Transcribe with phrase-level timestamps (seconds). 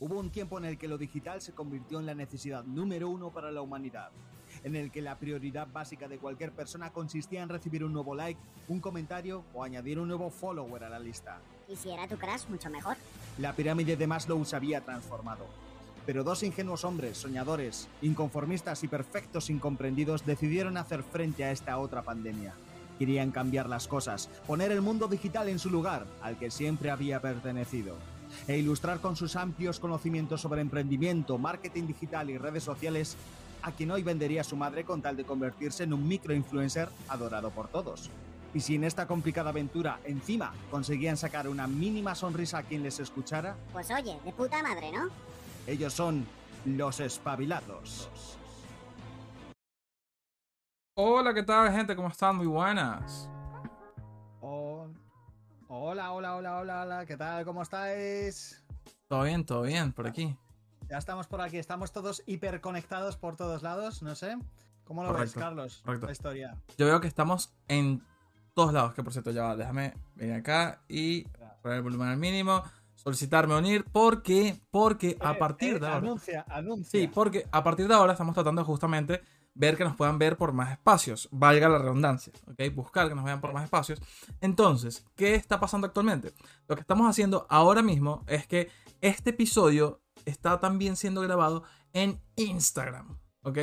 [0.00, 3.32] Hubo un tiempo en el que lo digital se convirtió en la necesidad número uno
[3.32, 4.10] para la humanidad,
[4.62, 8.38] en el que la prioridad básica de cualquier persona consistía en recibir un nuevo like,
[8.68, 11.40] un comentario o añadir un nuevo follower a la lista.
[11.68, 12.96] Y si era tu crush, mucho mejor.
[13.38, 15.46] La pirámide de Maslow se había transformado.
[16.06, 22.02] Pero dos ingenuos hombres, soñadores, inconformistas y perfectos incomprendidos decidieron hacer frente a esta otra
[22.02, 22.54] pandemia.
[23.00, 27.20] Querían cambiar las cosas, poner el mundo digital en su lugar, al que siempre había
[27.20, 27.96] pertenecido
[28.46, 33.16] e ilustrar con sus amplios conocimientos sobre emprendimiento, marketing digital y redes sociales
[33.62, 37.68] a quien hoy vendería su madre con tal de convertirse en un microinfluencer adorado por
[37.68, 38.10] todos.
[38.54, 42.98] Y si en esta complicada aventura encima conseguían sacar una mínima sonrisa a quien les
[43.00, 45.08] escuchara, Pues oye, de puta madre, ¿no?
[45.66, 46.26] ellos son
[46.64, 48.08] los espabilados.
[50.96, 51.94] Hola, ¿qué tal, gente?
[51.94, 52.36] ¿Cómo están?
[52.36, 53.28] Muy buenas.
[55.68, 57.44] Hola, hola, hola, hola, hola, ¿qué tal?
[57.44, 58.62] ¿Cómo estáis?
[59.06, 60.34] Todo bien, todo bien, por aquí.
[60.88, 64.38] Ya estamos por aquí, estamos todos hiperconectados por todos lados, no sé.
[64.84, 65.82] ¿Cómo lo ves, Carlos?
[65.84, 66.06] correcto.
[66.06, 66.56] La historia.
[66.78, 68.02] Yo veo que estamos en
[68.54, 71.24] todos lados, que por cierto, ya va, déjame venir acá y
[71.62, 72.62] poner el volumen al mínimo,
[72.94, 75.98] solicitarme unir, porque, porque a Eh, partir eh, de ahora...
[75.98, 76.90] Anuncia, anuncia.
[77.00, 79.20] Sí, porque a partir de ahora estamos tratando justamente
[79.58, 82.74] ver que nos puedan ver por más espacios, valga la redundancia, ¿ok?
[82.74, 84.00] Buscar que nos vean por más espacios.
[84.40, 86.32] Entonces, ¿qué está pasando actualmente?
[86.68, 88.70] Lo que estamos haciendo ahora mismo es que
[89.00, 93.58] este episodio está también siendo grabado en Instagram, ¿ok?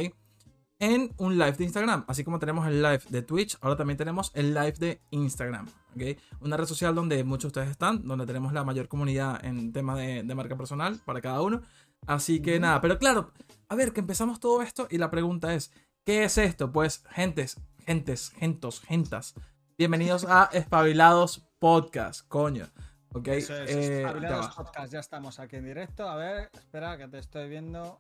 [0.80, 4.32] En un live de Instagram, así como tenemos el live de Twitch, ahora también tenemos
[4.34, 6.20] el live de Instagram, ¿ok?
[6.42, 9.96] Una red social donde muchos de ustedes están, donde tenemos la mayor comunidad en tema
[9.96, 11.62] de, de marca personal para cada uno.
[12.06, 13.32] Así que nada, pero claro,
[13.68, 15.72] a ver, que empezamos todo esto y la pregunta es,
[16.06, 16.72] ¿qué es esto?
[16.72, 19.34] Pues, gentes, gentes, gentos, gentas,
[19.78, 22.68] bienvenidos a Espabilados Podcast, coño.
[23.14, 23.28] ¿Ok?
[23.30, 24.56] Eso es, Eh, Espabilados.
[24.56, 26.08] Podcast, ya estamos aquí en directo.
[26.08, 27.98] A ver, espera, que te estoy viendo.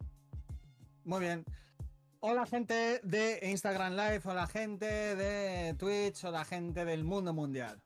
[1.03, 1.43] Muy bien.
[2.19, 7.81] Hola gente de Instagram Live, hola gente de Twitch, hola gente del mundo mundial.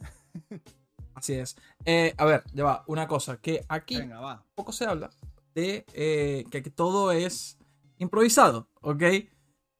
[1.14, 1.56] Así es.
[1.84, 4.44] Eh, a ver, ya va, una cosa, que aquí Venga, va.
[4.54, 5.10] poco se habla
[5.54, 7.56] de eh, que todo es
[7.98, 9.02] improvisado, ¿ok?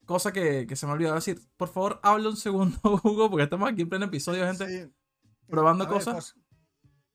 [0.06, 1.40] Cosa que, que se me olvidó decir.
[1.56, 4.66] Por favor, habla un segundo, Hugo, porque estamos aquí en pleno episodio, gente.
[4.68, 4.92] Sí.
[5.48, 6.14] probando ver, cosas.
[6.14, 6.34] pues,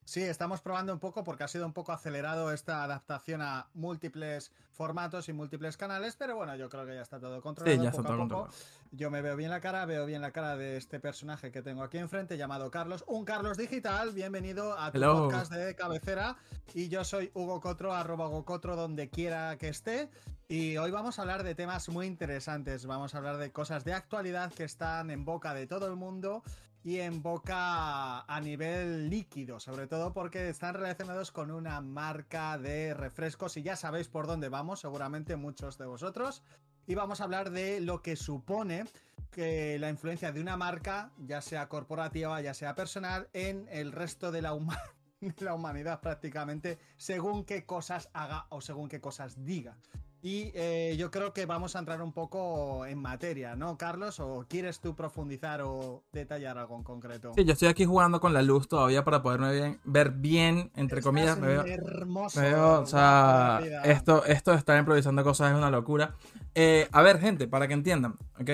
[0.05, 4.51] sí, estamos probando un poco porque ha sido un poco acelerado esta adaptación a múltiples
[4.71, 7.77] formatos y múltiples canales, pero bueno, yo creo que ya está todo controlado.
[7.77, 8.49] Sí, ya está todo controlado.
[8.91, 11.83] Yo me veo bien la cara, veo bien la cara de este personaje que tengo
[11.83, 14.13] aquí enfrente llamado Carlos, un Carlos Digital.
[14.13, 15.25] Bienvenido a tu Hello.
[15.25, 16.37] podcast de cabecera.
[16.73, 20.09] Y yo soy Hugo Cotro, arroba Hugo Cotro, donde quiera que esté.
[20.47, 22.87] Y hoy vamos a hablar de temas muy interesantes.
[22.87, 26.41] Vamos a hablar de cosas de actualidad que están en boca de todo el mundo
[26.83, 32.95] y en boca a nivel líquido, sobre todo porque están relacionados con una marca de
[32.95, 36.41] refrescos y ya sabéis por dónde vamos, seguramente muchos de vosotros.
[36.89, 38.83] Y vamos a hablar de lo que supone
[39.29, 44.31] que la influencia de una marca, ya sea corporativa, ya sea personal, en el resto
[44.31, 44.57] de la,
[45.21, 49.77] de la humanidad prácticamente, según qué cosas haga o según qué cosas diga.
[50.21, 54.19] Y eh, yo creo que vamos a entrar un poco en materia, ¿no, Carlos?
[54.19, 57.31] ¿O quieres tú profundizar o detallar algo en concreto?
[57.35, 60.99] Sí, yo estoy aquí jugando con la luz todavía para poderme bien- ver bien, entre
[60.99, 61.39] Estás comillas.
[61.39, 62.37] Me veo, hermoso.
[62.41, 66.15] me veo, o sea, esto, esto de estar improvisando cosas es una locura.
[66.53, 68.49] Eh, a ver, gente, para que entiendan, ¿ok?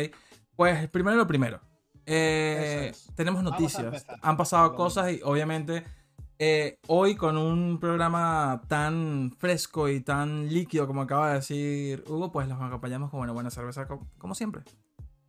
[0.56, 1.62] Pues primero lo primero.
[2.06, 3.08] Eh, es.
[3.16, 5.84] tenemos noticias, han pasado cosas y obviamente
[6.40, 12.32] eh, hoy con un programa tan fresco y tan líquido como acaba de decir Hugo,
[12.32, 14.64] pues los acompañamos con una buena cerveza co- como siempre.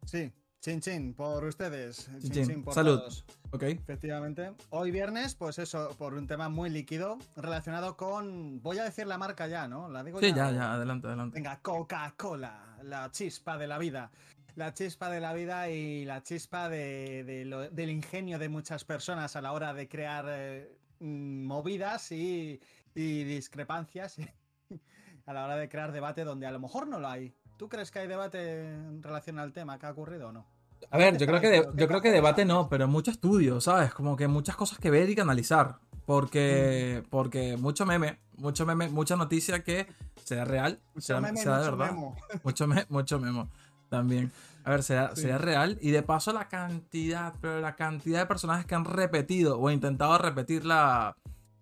[0.04, 2.08] Sí, chin chin, por ustedes.
[2.20, 2.46] Chin chin.
[2.48, 2.98] chin, por Salud.
[2.98, 3.24] todos.
[3.52, 3.62] ¿Ok?
[3.62, 4.52] Efectivamente.
[4.70, 8.60] Hoy viernes, pues eso, por un tema muy líquido relacionado con.
[8.62, 9.88] Voy a decir la marca ya, ¿no?
[9.88, 10.50] La digo Sí, ya.
[10.50, 11.36] ya, adelante, adelante.
[11.36, 14.10] Venga, Coca-Cola, la chispa de la vida.
[14.56, 18.84] La chispa de la vida y la chispa de, de lo- del ingenio de muchas
[18.84, 22.60] personas a la hora de crear eh, movidas y,
[22.94, 24.16] y discrepancias
[25.26, 27.34] a la hora de crear debate donde a lo mejor no lo hay.
[27.56, 30.46] ¿Tú crees que hay debate en relación al tema que ha ocurrido o no?
[30.90, 33.10] A ver, yo creo que, de- Pero, ¿qué yo creo que debate no, pero mucho
[33.10, 33.94] estudio, ¿sabes?
[33.94, 35.78] Como que muchas cosas que ver y que analizar.
[36.04, 39.88] Porque, porque mucho meme, mucho meme, mucha noticia que
[40.22, 41.92] sea real, sea, Mucho meme, sea de mucho verdad.
[41.92, 42.16] memo.
[42.44, 43.50] Mucho, me- mucho memo
[43.88, 44.32] también.
[44.64, 45.22] A ver, Sí.
[45.22, 45.78] sea real.
[45.80, 50.18] Y de paso la cantidad, pero la cantidad de personajes que han repetido o intentado
[50.18, 51.16] repetir la,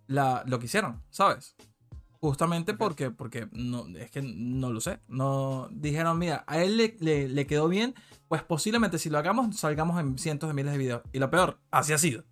[0.06, 1.54] la, lo que hicieron, ¿sabes?
[2.20, 5.00] Justamente porque, porque no, es que no lo sé.
[5.08, 7.94] No dijeron, mira, a él le, le- le quedó bien,
[8.28, 11.02] pues posiblemente si lo hagamos salgamos en cientos de miles de videos.
[11.12, 12.24] Y lo peor, así ha sido.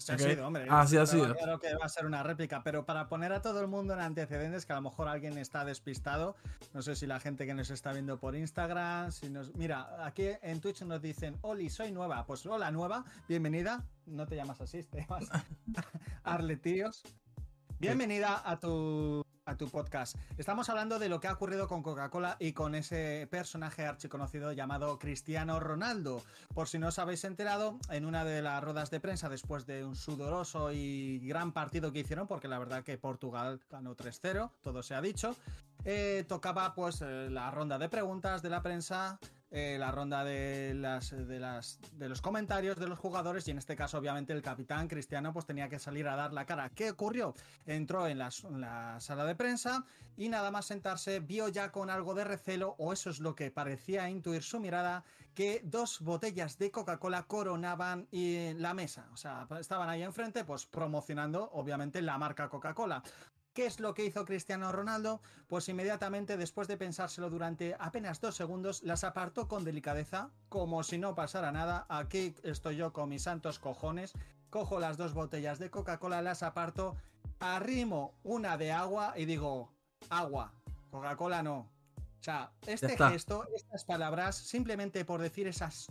[0.00, 0.66] Así ha sido, hombre.
[0.70, 1.36] Así ha sido.
[1.36, 4.00] Claro que va a ser una réplica, pero para poner a todo el mundo en
[4.00, 6.36] antecedentes, que a lo mejor alguien está despistado,
[6.72, 9.54] no sé si la gente que nos está viendo por Instagram, si nos...
[9.54, 12.24] Mira, aquí en Twitch nos dicen, Oli, soy nueva.
[12.24, 13.84] Pues hola, nueva, bienvenida.
[14.06, 15.28] No te llamas así, te llamas
[16.24, 17.02] Arletíos.
[17.80, 20.14] Bienvenida a tu, a tu podcast.
[20.36, 24.98] Estamos hablando de lo que ha ocurrido con Coca-Cola y con ese personaje archiconocido llamado
[24.98, 26.22] Cristiano Ronaldo.
[26.52, 29.82] Por si no os habéis enterado, en una de las ruedas de prensa, después de
[29.82, 34.82] un sudoroso y gran partido que hicieron, porque la verdad que Portugal ganó 3-0, todo
[34.82, 35.34] se ha dicho,
[35.86, 39.18] eh, tocaba pues eh, la ronda de preguntas de la prensa.
[39.52, 43.58] Eh, la ronda de las, de las de los comentarios de los jugadores y en
[43.58, 46.70] este caso obviamente el capitán Cristiano pues tenía que salir a dar la cara.
[46.70, 47.34] ¿Qué ocurrió?
[47.66, 49.84] Entró en la, sala de prensa
[50.16, 53.50] y nada más sentarse vio ya con algo de recelo o eso es lo que
[53.50, 55.02] parecía intuir su mirada
[55.34, 59.08] que dos botellas de Coca-Cola coronaban eh, la mesa.
[59.12, 63.02] O sea, estaban ahí enfrente pues promocionando obviamente la marca Coca-Cola.
[63.52, 65.20] ¿Qué es lo que hizo Cristiano Ronaldo?
[65.48, 70.98] Pues inmediatamente después de pensárselo durante apenas dos segundos, las apartó con delicadeza, como si
[70.98, 71.84] no pasara nada.
[71.88, 74.12] Aquí estoy yo con mis santos cojones.
[74.50, 76.96] Cojo las dos botellas de Coca-Cola, las aparto,
[77.40, 79.72] arrimo una de agua y digo,
[80.10, 80.52] agua,
[80.90, 81.68] Coca-Cola no.
[82.20, 85.88] O sea, este gesto, estas palabras, simplemente por decir esas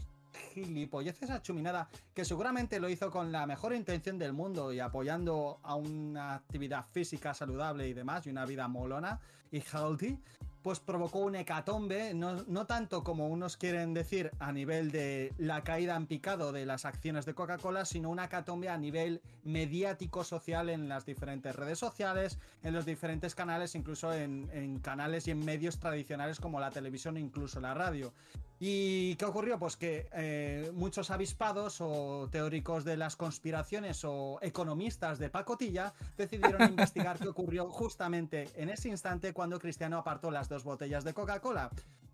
[0.53, 5.59] gilipolleces, esa chuminada, que seguramente lo hizo con la mejor intención del mundo y apoyando
[5.63, 9.19] a una actividad física saludable y demás, y una vida molona
[9.51, 10.19] y healthy,
[10.61, 15.63] pues provocó un hecatombe, no, no tanto como unos quieren decir a nivel de la
[15.63, 20.69] caída en picado de las acciones de Coca-Cola, sino una hecatombe a nivel mediático social
[20.69, 25.43] en las diferentes redes sociales, en los diferentes canales, incluso en, en canales y en
[25.45, 28.13] medios tradicionales como la televisión e incluso la radio.
[28.61, 29.57] ¿Y qué ocurrió?
[29.57, 36.63] Pues que eh, muchos avispados o teóricos de las conspiraciones o economistas de pacotilla decidieron
[36.69, 41.69] investigar qué ocurrió justamente en ese instante cuando Cristiano apartó las dos botellas de Coca-Cola.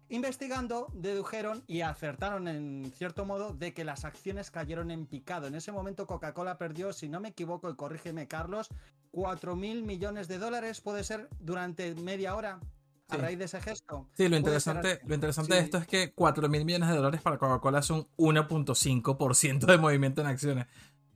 [0.09, 5.47] Investigando, dedujeron y acertaron en cierto modo de que las acciones cayeron en picado.
[5.47, 8.69] En ese momento Coca-Cola perdió, si no me equivoco, y corrígeme Carlos,
[9.09, 12.59] 4 mil millones de dólares, puede ser, durante media hora.
[13.07, 14.09] A raíz de ese gesto.
[14.17, 15.57] Sí, lo interesante, lo interesante sí.
[15.59, 19.77] de esto es que 4 mil millones de dólares para Coca-Cola es un 1.5% de
[19.77, 20.65] movimiento en acciones.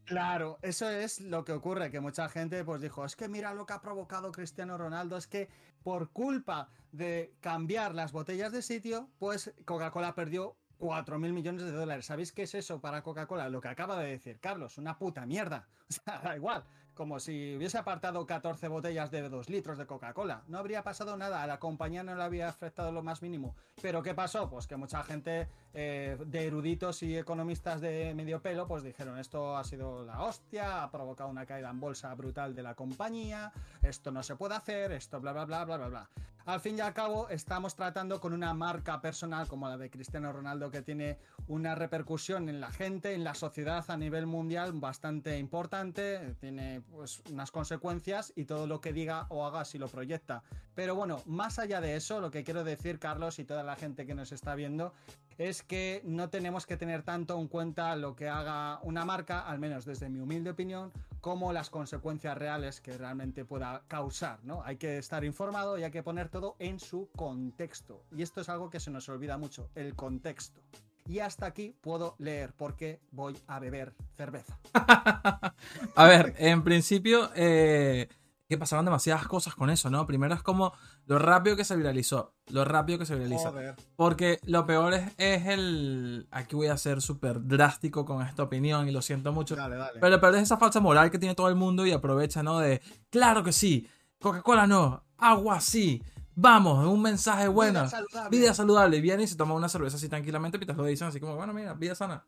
[0.09, 3.67] Claro, eso es lo que ocurre, que mucha gente pues dijo, es que mira lo
[3.67, 5.49] que ha provocado Cristiano Ronaldo, es que
[5.83, 11.71] por culpa de cambiar las botellas de sitio, pues Coca-Cola perdió 4 mil millones de
[11.71, 12.07] dólares.
[12.07, 13.49] ¿Sabéis qué es eso para Coca-Cola?
[13.49, 15.67] Lo que acaba de decir Carlos, una puta mierda.
[15.89, 16.63] O sea, da igual.
[16.99, 20.43] Como si hubiese apartado 14 botellas de 2 litros de Coca-Cola.
[20.47, 23.55] No habría pasado nada, a la compañía no le había afectado lo más mínimo.
[23.81, 24.49] Pero ¿qué pasó?
[24.49, 29.55] Pues que mucha gente eh, de eruditos y economistas de medio pelo, pues dijeron, esto
[29.55, 34.11] ha sido la hostia, ha provocado una caída en bolsa brutal de la compañía, esto
[34.11, 36.09] no se puede hacer, esto bla bla bla bla bla bla.
[36.49, 40.33] Al fin y al cabo, estamos tratando con una marca personal como la de Cristiano
[40.33, 45.37] Ronaldo que tiene una repercusión en la gente, en la sociedad a nivel mundial bastante
[45.37, 50.43] importante, tiene pues unas consecuencias y todo lo que diga o haga si lo proyecta.
[50.75, 54.05] Pero bueno, más allá de eso, lo que quiero decir, Carlos, y toda la gente
[54.05, 54.93] que nos está viendo,
[55.37, 59.59] es que no tenemos que tener tanto en cuenta lo que haga una marca, al
[59.59, 60.91] menos desde mi humilde opinión,
[61.21, 64.63] como las consecuencias reales que realmente pueda causar, ¿no?
[64.63, 68.03] Hay que estar informado y hay que poner todo en su contexto.
[68.15, 70.61] Y esto es algo que se nos olvida mucho, el contexto.
[71.09, 74.59] Y hasta aquí puedo leer porque voy a beber cerveza.
[75.95, 78.07] A ver, en principio, eh,
[78.47, 80.05] que pasaron demasiadas cosas con eso, ¿no?
[80.05, 80.71] Primero es como
[81.07, 83.49] lo rápido que se viralizó, lo rápido que se viraliza.
[83.49, 83.75] Joder.
[83.95, 86.27] Porque lo peor es, es el...
[86.29, 89.55] Aquí voy a ser súper drástico con esta opinión y lo siento mucho.
[89.55, 89.99] Dale, dale.
[89.99, 92.59] Pero lo peor es esa falsa moral que tiene todo el mundo y aprovecha, ¿no?
[92.59, 93.89] De, claro que sí,
[94.19, 96.03] Coca-Cola no, agua sí,
[96.41, 98.37] vamos, un mensaje bueno, Vida saludable.
[98.39, 98.97] vida saludable.
[98.97, 101.53] Y viene y se toma una cerveza así tranquilamente, mientras lo dicen así como, bueno,
[101.53, 102.25] mira, vida sana.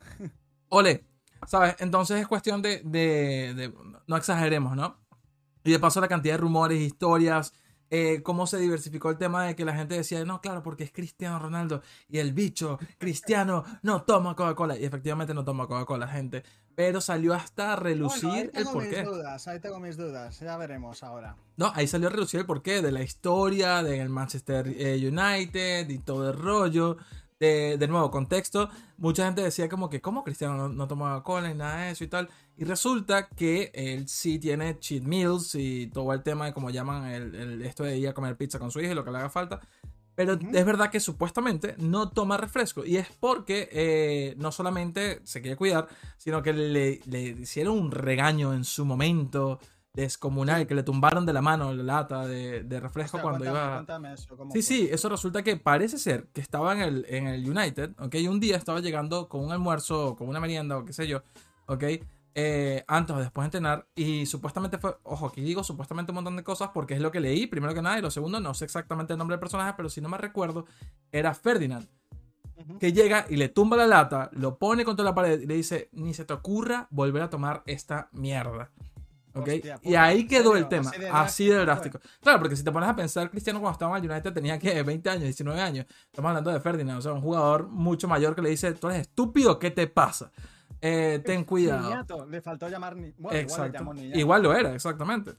[0.68, 1.04] Ole,
[1.46, 1.76] ¿sabes?
[1.78, 3.74] Entonces es cuestión de, de- de-
[4.06, 4.98] no exageremos, ¿no?
[5.64, 7.52] Y de paso la cantidad de rumores, historias,
[7.90, 10.92] eh, cómo se diversificó el tema de que la gente decía, no, claro, porque es
[10.92, 14.78] Cristiano Ronaldo y el bicho Cristiano no toma Coca-Cola.
[14.78, 16.42] Y efectivamente no toma Coca-Cola, gente.
[16.76, 20.40] Pero salió hasta a relucir Bueno, ahí el tengo mis dudas, ahí tengo mis dudas,
[20.40, 21.36] ya veremos ahora.
[21.56, 25.98] No, ahí salió a relucir el porqué de la historia, del Manchester eh, United y
[25.98, 26.96] todo el rollo.
[27.40, 28.70] De, de nuevo, contexto.
[28.96, 32.04] Mucha gente decía como que, ¿cómo Cristiano no, no toma cola y nada de eso
[32.04, 32.28] y tal?
[32.56, 37.06] Y resulta que él sí tiene cheat meals y todo el tema de cómo llaman
[37.06, 39.18] el, el- esto de ir a comer pizza con su hija y lo que le
[39.18, 39.60] haga falta.
[40.14, 42.84] Pero es verdad que supuestamente no toma refresco.
[42.84, 47.90] Y es porque eh, no solamente se quiere cuidar, sino que le, le hicieron un
[47.90, 49.58] regaño en su momento
[49.94, 53.74] descomunal, que le tumbaron de la mano la lata de, de refresco cuando cuéntame, iba...
[53.76, 57.28] cuéntame eso, ¿cómo Sí, sí, eso resulta que parece ser que estaba en el, en
[57.28, 58.16] el United, ¿ok?
[58.16, 61.06] Y un día estaba llegando con un almuerzo, o con una merienda o qué sé
[61.06, 61.22] yo,
[61.66, 61.84] ¿ok?
[62.36, 66.34] Eh, antes o después de entrenar y supuestamente fue, ojo, aquí digo supuestamente un montón
[66.34, 68.64] de cosas porque es lo que leí, primero que nada, y lo segundo, no sé
[68.64, 70.66] exactamente el nombre del personaje, pero si no me recuerdo,
[71.12, 71.86] era Ferdinand,
[72.80, 75.90] que llega y le tumba la lata, lo pone contra la pared y le dice,
[75.92, 78.72] ni se te ocurra volver a tomar esta mierda.
[79.36, 79.48] ¿Ok?
[79.48, 80.56] Hostia y ahí ¿en quedó serio?
[80.56, 80.90] el tema.
[80.90, 82.00] Así de Así de drástico.
[82.20, 84.82] Claro, porque si te pones a pensar, Cristiano cuando estaba en el United tenía que
[84.82, 85.86] 20 años, 19 años.
[86.06, 89.02] Estamos hablando de Ferdinand, o sea, un jugador mucho mayor que le dice, tú eres
[89.02, 90.30] estúpido, ¿qué te pasa?
[90.86, 91.82] Eh, ten cuidado.
[91.88, 93.10] Niñato, le faltó llamar ni...
[93.12, 93.78] bueno, igual le Exacto.
[93.78, 93.94] llamó.
[93.94, 95.32] Igual lo era, exactamente.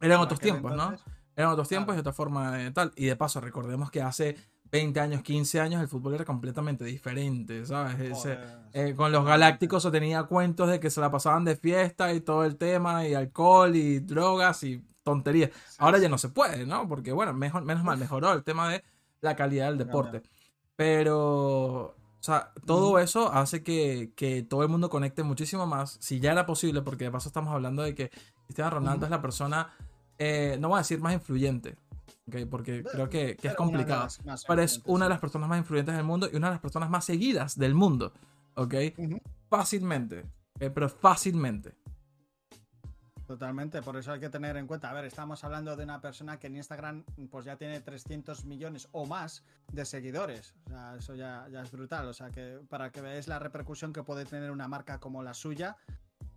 [0.00, 0.94] Eran otros tiempos, ¿no?
[1.34, 1.98] Eran otros tiempos Claro.
[1.98, 2.92] y otra forma de tal.
[2.96, 4.36] Y de paso, recordemos que hace
[4.70, 7.98] 20 años, 15 años, el fútbol era completamente diferente, ¿sabes?
[7.98, 8.38] Ese-
[8.74, 12.20] eh, con los Galácticos se tenía cuentos de que se la pasaban de fiesta y
[12.20, 15.50] todo el tema, y alcohol y drogas y tonterías.
[15.68, 16.86] sí, Ahora ya no se puede, ¿no?
[16.86, 18.84] Porque, bueno, mejor, menos mal, mejoró el tema de
[19.22, 20.20] la calidad del deporte.
[20.76, 21.94] Pero,
[22.32, 25.96] sea, todo eso hace que, que todo el mundo conecte muchísimo más.
[26.00, 28.10] Si ya era posible, porque de paso estamos hablando de que
[28.44, 29.04] Cristiano Ronaldo Ujú.
[29.06, 29.74] es la persona,
[30.18, 31.76] eh, no voy a decir más influyente,
[32.28, 32.36] ¿ok?
[32.50, 34.08] Porque creo que, que es complicado.
[34.24, 36.60] más Pero es una de las personas más influyentes del mundo y una de las
[36.60, 38.12] personas más seguidas del mundo,
[38.54, 38.74] ¿ok?
[38.96, 39.20] Ujú.
[39.48, 40.70] Fácilmente, ¿ok?
[40.74, 41.74] pero fácilmente.
[43.28, 44.88] Totalmente, por eso hay que tener en cuenta.
[44.88, 48.88] A ver, estamos hablando de una persona que en Instagram pues ya tiene 300 millones
[48.92, 50.54] o más de seguidores.
[50.64, 52.08] O sea, eso ya, es brutal.
[52.08, 55.34] O sea, que para que veáis la repercusión que puede tener una marca como la
[55.34, 55.76] suya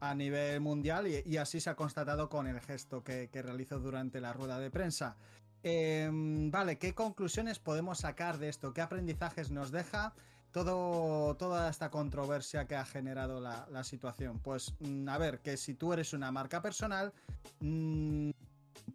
[0.02, 4.20] a nivel mundial y, así se ha constatado con el gesto que, que realizó durante
[4.20, 5.16] la rueda de prensa.
[5.64, 8.74] Em, vale, ¿qué conclusiones podemos sacar de esto?
[8.74, 10.14] ¿Qué aprendizajes nos deja?
[10.52, 14.40] Todo, toda esta controversia que ha generado la, situación.
[14.40, 17.14] Pues, mm, a ver, que si tú eres una marca personal,
[17.60, 18.32] mm,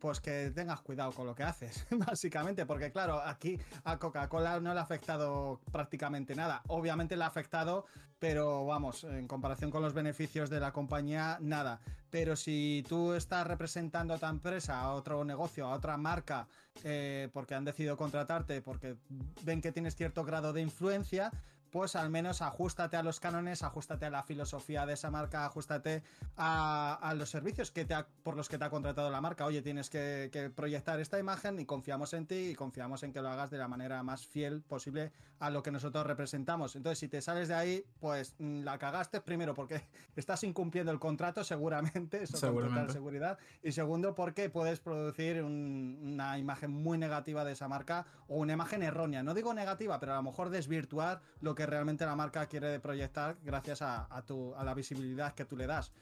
[0.01, 4.73] pues que tengas cuidado con lo que haces, básicamente, porque claro, aquí a Coca-Cola no
[4.75, 6.63] le ha afectado prácticamente nada.
[6.69, 7.87] Obviamente le ha afectado,
[8.19, 11.81] pero vamos, en comparación con los beneficios de la compañía, nada.
[12.11, 16.47] Pero si tú estás representando a tu empresa, a otro negocio, a otra marca,
[16.85, 18.97] eh, porque han decidido contratarte, porque
[19.43, 21.31] ven que tienes cierto grado de influencia,
[21.77, 26.03] pues al menos ajustate a los cánones, ajustate a la filosofía de esa marca, ajustate
[26.39, 29.45] a, a los servicios que te ha- por los que te ha contratado la marca.
[29.45, 33.21] Oye, tienes que, que proyectar esta imagen y confiamos en ti y confiamos en que
[33.21, 36.75] lo hagas de la manera más fiel posible a lo que nosotros representamos.
[36.77, 39.83] Entonces, si te sales de ahí, pues mm, la cagaste primero porque
[40.17, 42.93] estás incumpliendo el contrato seguramente, eso con total Seguramente.
[42.95, 48.37] seguridad, y segundo porque puedes producir un- una imagen muy negativa de esa marca o
[48.37, 49.23] una imagen errónea.
[49.23, 53.37] No digo negativa, pero a lo mejor desvirtuar lo que realmente la marca quiere proyectar
[53.43, 55.93] gracias a, a tu, a la visibilidad que tú le das.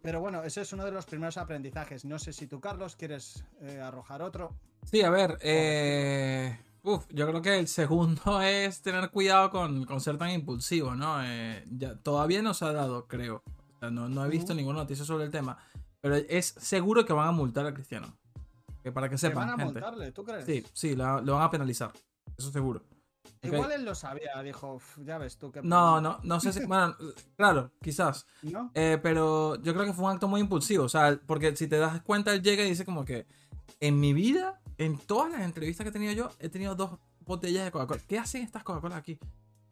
[0.00, 2.04] Pero bueno, ese es uno de los primeros aprendizajes.
[2.04, 4.54] No sé si tú, Carlos, quieres eh, arrojar otro.
[4.84, 10.00] Sí, a ver, eh, uf, yo creo que el segundo es tener cuidado con, con
[10.00, 11.22] ser tan impulsivo, ¿no?
[11.24, 13.42] Eh, ya, todavía no se ha dado, creo.
[13.74, 14.56] O sea, no, no he visto Ujú.
[14.58, 15.58] ninguna noticia sobre el tema,
[16.00, 18.16] pero es seguro que van a multar a Cristiano.
[18.82, 19.80] Que para que sepan, van a gente.
[19.80, 20.44] montarle, ¿tú crees?
[20.44, 21.92] Sí, sí, lo, lo van a penalizar.
[22.36, 22.82] Eso seguro.
[23.38, 23.52] Ok.
[23.52, 25.62] Igual él lo sabía, dijo, "Uf, ya ves tú que...
[25.62, 26.64] No, no, no sé si.
[26.66, 26.96] Bueno,
[27.36, 28.26] claro, quizás.
[28.42, 28.70] ¿No?
[28.74, 30.84] Eh, pero yo creo que fue un acto muy impulsivo.
[30.84, 33.26] O sea, porque si te das cuenta, él llega y dice como que
[33.80, 37.64] en mi vida, en todas las entrevistas que he tenido yo, he tenido dos botellas
[37.64, 38.00] de Coca-Cola.
[38.08, 39.18] ¿Qué hacen estas Coca-Cola aquí?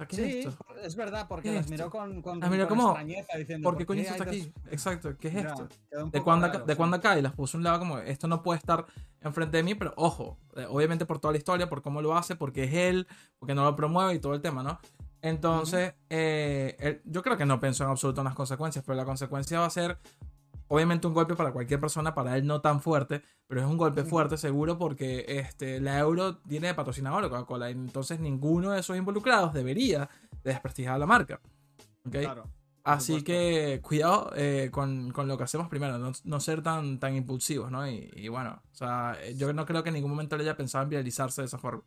[0.04, 0.64] ¿Qué Sí, es esto?
[0.82, 3.78] es verdad, porque ¿Qué las miró con, con, Las miró con como, extrañeza diciendo, ¿Por
[3.78, 4.40] qué coño esto está aquí?
[4.42, 5.68] dos-?" Exacto, ¿qué es Ya, esto?
[6.12, 7.18] ¿De cuándo, raro, de cuándo acá?
[7.18, 8.84] Y las puso un lado como, esto no puede estar
[9.22, 12.36] enfrente de mí, pero ojo, eh, obviamente por toda la historia, por cómo lo hace,
[12.36, 13.06] porque es él,
[13.38, 14.78] porque no lo promueve y todo el tema, ¿no?
[15.22, 19.04] Entonces, eh, él- yo creo que no pensó en absoluto en las consecuencias, pero la
[19.04, 19.98] consecuencia va a ser,
[20.68, 24.04] obviamente, un golpe para cualquier persona, para él no tan fuerte, pero es un golpe
[24.04, 28.96] fuerte seguro porque este, la Euro tiene de patrocinador a Coca-Cola, entonces ninguno de esos
[28.96, 30.08] involucrados debería
[30.42, 31.40] de desprestigiar a la marca.
[32.06, 32.12] ¿ok?
[32.12, 32.50] Claro.
[32.86, 37.16] Así que cuidado eh, con, con lo que hacemos primero, no, no ser tan, tan
[37.16, 37.84] impulsivos, ¿no?
[37.88, 40.84] Y, y bueno, o sea, yo no creo que en ningún momento le haya pensado
[40.84, 41.82] en viralizarse de esa forma.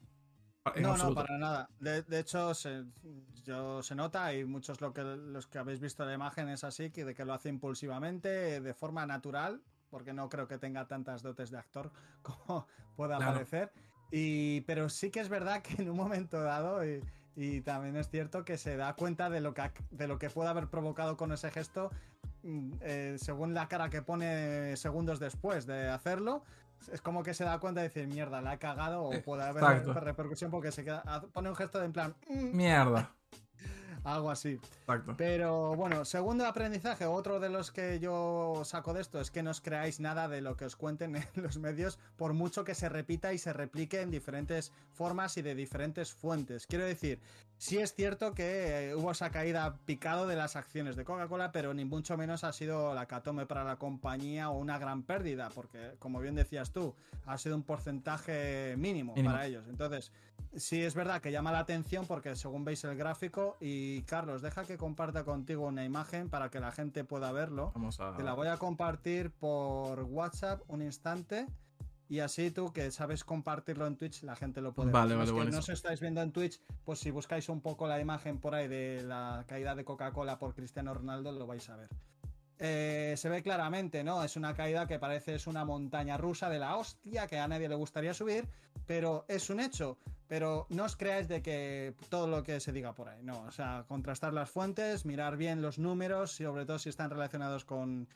[0.76, 1.70] En No, no, para nada.
[1.80, 2.86] De, de hecho, se,
[3.44, 6.92] yo, se nota y muchos lo que, los que habéis visto la imagen es así,
[6.92, 11.22] que de que lo hace impulsivamente, de forma natural, porque no creo que tenga tantas
[11.24, 13.34] dotes de actor como pueda Claro.
[13.34, 13.72] parecer.
[14.12, 17.04] Y, pero sí que es verdad que en un momento dado, y,
[17.36, 20.50] y también es cierto que se da cuenta de lo que, de lo que puede
[20.50, 21.92] haber provocado con ese gesto,
[22.44, 26.44] mm, eh, según la cara que pone segundos después de hacerlo.
[26.92, 29.64] Es como que se da cuenta de decir, mierda, la ha cagado o puede haber
[29.64, 29.94] Exacto.
[30.00, 33.12] repercusión porque se queda, pone un gesto de en plan, "Mm", Mierda.
[34.06, 34.60] algo así.
[34.82, 35.16] Exacto.
[35.18, 39.52] Pero bueno, segundo aprendizaje, otro de los que yo saco de esto es que no
[39.52, 42.88] os creáis nada de lo que os cuenten en los medios, por mucho que se
[42.88, 46.66] repita y se replique en diferentes formas y de diferentes fuentes.
[46.66, 47.20] Quiero decir,
[47.60, 51.74] sí es cierto que eh, hubo esa caída picado de las acciones de Coca-Cola, pero
[51.76, 55.96] ni mucho menos ha sido la catome para la compañía o una gran pérdida, porque
[56.00, 59.34] como bien decías tú, ha sido un porcentaje mínimo, Mínimo.
[59.34, 59.66] para ellos.
[59.68, 60.12] Entonces,
[60.56, 64.64] sí es verdad que llama la atención porque según veis el gráfico y Carlos, deja
[64.64, 67.72] que comparta contigo una imagen para que la gente pueda verlo.
[67.76, 68.16] Vamos a.
[68.16, 71.46] Te la voy a compartir por WhatsApp un instante.
[72.10, 75.18] Y así tú que sabes compartirlo en Twitch, la gente lo puede Vale, ver.
[75.18, 75.56] vale, Los que buenísimo.
[75.58, 78.68] no os estáis viendo en Twitch, pues si buscáis un poco la imagen por ahí
[78.68, 81.90] de la caída de Coca-Cola por Cristiano Ronaldo, lo vais a ver.
[82.62, 84.22] Eh, se ve claramente, ¿no?
[84.24, 87.70] Es una caída que parece es una montaña rusa de la hostia que a nadie
[87.70, 88.50] le gustaría subir,
[88.88, 89.98] pero es un hecho.
[90.28, 93.42] Pero no os creáis de que todo lo que se diga por ahí, no.
[93.44, 98.08] O sea, contrastar las fuentes, mirar bien los números, sobre todo si están relacionados con,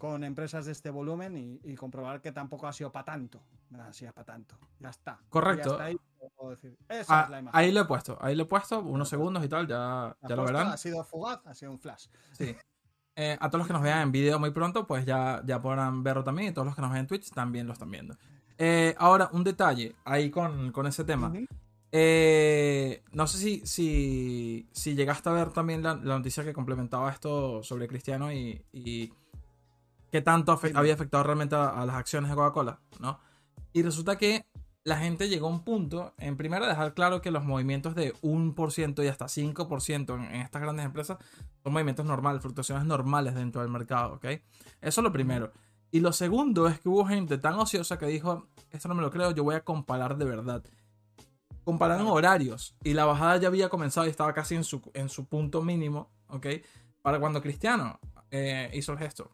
[0.00, 3.40] con empresas de este volumen y, y comprobar que tampoco ha sido para tanto.
[3.68, 4.58] No ha sido para tanto.
[4.80, 5.20] Ya está.
[5.28, 5.68] Correcto.
[5.68, 5.96] Ya está ahí,
[6.34, 6.76] puedo decir.
[6.88, 7.60] Esa Ah, es la imagen.
[7.60, 10.44] ahí lo he puesto, ahí lo he puesto, unos segundos y tal, ya, ya lo
[10.44, 10.68] verán.
[10.68, 12.06] Ha sido fugaz, ha sido un flash.
[12.32, 12.56] Sí.
[13.14, 16.02] Eh, a todos los que nos vean en vídeo muy pronto, pues ya, ya podrán
[16.02, 16.48] verlo también.
[16.48, 18.16] Y todos los que nos ven en Twitch también lo están viendo.
[18.56, 21.30] Eh, ahora, un detalle ahí con, con ese tema.
[21.92, 27.10] Eh, no sé si, si, si llegaste a ver también la, la noticia que complementaba
[27.10, 29.12] esto sobre Cristiano y, y
[30.10, 33.18] qué tanto había afectado realmente a, a las acciones de Coca-Cola, ¿no?
[33.72, 34.44] Y resulta que
[34.82, 39.04] la gente llegó a un punto, en primero, dejar claro que los movimientos de 1%
[39.04, 41.18] y hasta 5% en, en estas grandes empresas
[41.62, 44.24] son movimientos normales, fluctuaciones normales dentro del mercado, ¿ok?
[44.80, 45.52] Eso es lo primero.
[45.90, 49.10] Y lo segundo es que hubo gente tan ociosa que dijo, esto no me lo
[49.10, 50.62] creo, yo voy a comparar de verdad.
[51.64, 55.26] Compararon horarios y la bajada ya había comenzado y estaba casi en su, en su
[55.26, 56.46] punto mínimo, ¿ok?
[57.02, 57.98] Para cuando Cristiano
[58.30, 59.30] eh, hizo el gesto,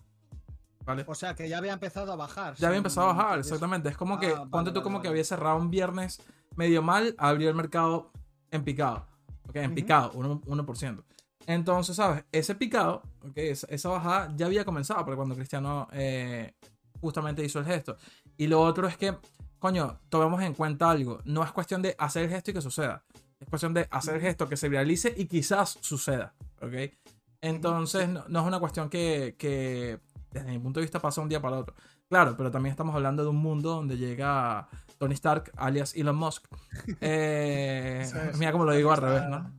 [0.87, 1.05] ¿vale?
[1.07, 2.55] O sea, que ya había empezado a bajar.
[2.55, 3.89] Ya había empezado a bajar, exactamente.
[3.89, 6.23] Es como que, Ah, vale, ponte tú vale, como que había cerrado un viernes
[6.55, 8.13] medio mal, abrió el mercado
[8.51, 9.07] en picado.
[9.49, 9.57] ¿Ok?
[9.57, 10.43] En picado, 1%.
[10.45, 11.05] 1%.
[11.47, 12.25] Entonces, ¿sabes?
[12.33, 13.37] Ese picado, ¿ok?
[13.37, 16.55] Esa, esa bajada ya había comenzado para cuando Cristiano eh,
[17.01, 17.97] justamente hizo el gesto.
[18.37, 19.17] Y lo otro es que,
[19.59, 21.21] coño, tomemos en cuenta algo.
[21.25, 23.05] No es cuestión de hacer el gesto y que suceda.
[23.39, 26.35] Es cuestión de hacer el gesto, que se viralice y quizás suceda.
[26.61, 26.93] ¿Ok?
[27.41, 31.29] Entonces, no, no es una cuestión que, que, desde mi punto de vista, pasa un
[31.29, 31.75] día para otro.
[32.09, 36.47] Claro, pero también estamos hablando de un mundo donde llega Tony Stark, alias Elon Musk.
[37.01, 38.07] Eh,
[38.39, 39.53] mira cómo lo digo al revés, ¿no?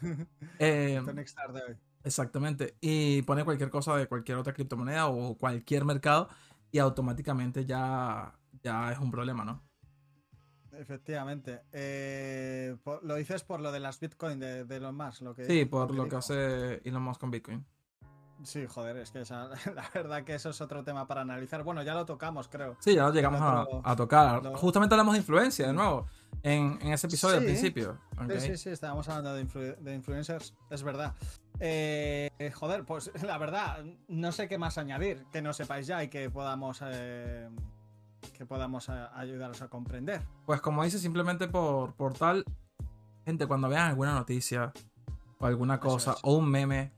[0.58, 1.76] Eh, Tony Stark de hoy.
[2.04, 2.76] exactamente.
[2.80, 6.28] Y pone cualquier cosa de cualquier otra criptomoneda o cualquier mercado
[6.72, 9.62] y automáticamente ya, ya es un problema, ¿no?
[10.72, 11.62] Efectivamente.
[11.72, 15.20] Eh, por- lo dices por lo de las Bitcoin de, de Elon Musk.
[15.22, 16.18] Lo que, Sí, por lo que dijo.
[16.18, 17.66] hace Elon Musk con Bitcoin.
[18.42, 21.62] Sí, joder, es que esa- la verdad que eso es otro tema para analizar.
[21.62, 22.76] Bueno, ya lo tocamos, creo.
[22.80, 23.40] Sí, ya lo llegamos
[23.84, 24.42] a, tocar.
[24.42, 26.06] lo- Justamente hablamos de influencia de nuevo
[26.42, 27.98] en, en ese episodio al principio.
[28.28, 31.14] Sí, sí, sí, estábamos hablando de, influ- de influencers, es verdad.
[31.58, 36.08] Eh, joder, pues la verdad, no sé qué más añadir que no sepáis ya y
[36.08, 37.48] que podamos eh,
[38.32, 40.22] que podamos eh, ayudaros a comprender.
[40.46, 42.44] Pues como dice, simplemente por, por tal,
[43.26, 44.72] gente, cuando vean alguna noticia
[45.38, 46.18] o alguna cosa es.
[46.22, 46.92] o un meme,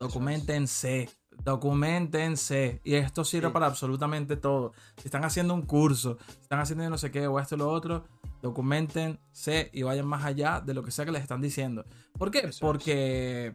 [0.00, 1.08] documentense,
[1.44, 2.80] documentense.
[2.84, 3.52] Y esto sirve Sí.
[3.52, 4.72] para absolutamente todo.
[4.96, 7.68] Si están haciendo un curso, si están haciendo no sé qué o esto o lo
[7.70, 8.04] otro,
[8.42, 11.84] documentense y vayan más allá de lo que sea que les están diciendo.
[12.18, 12.38] ¿Por qué?
[12.40, 12.60] Eso es.
[12.60, 13.54] porque,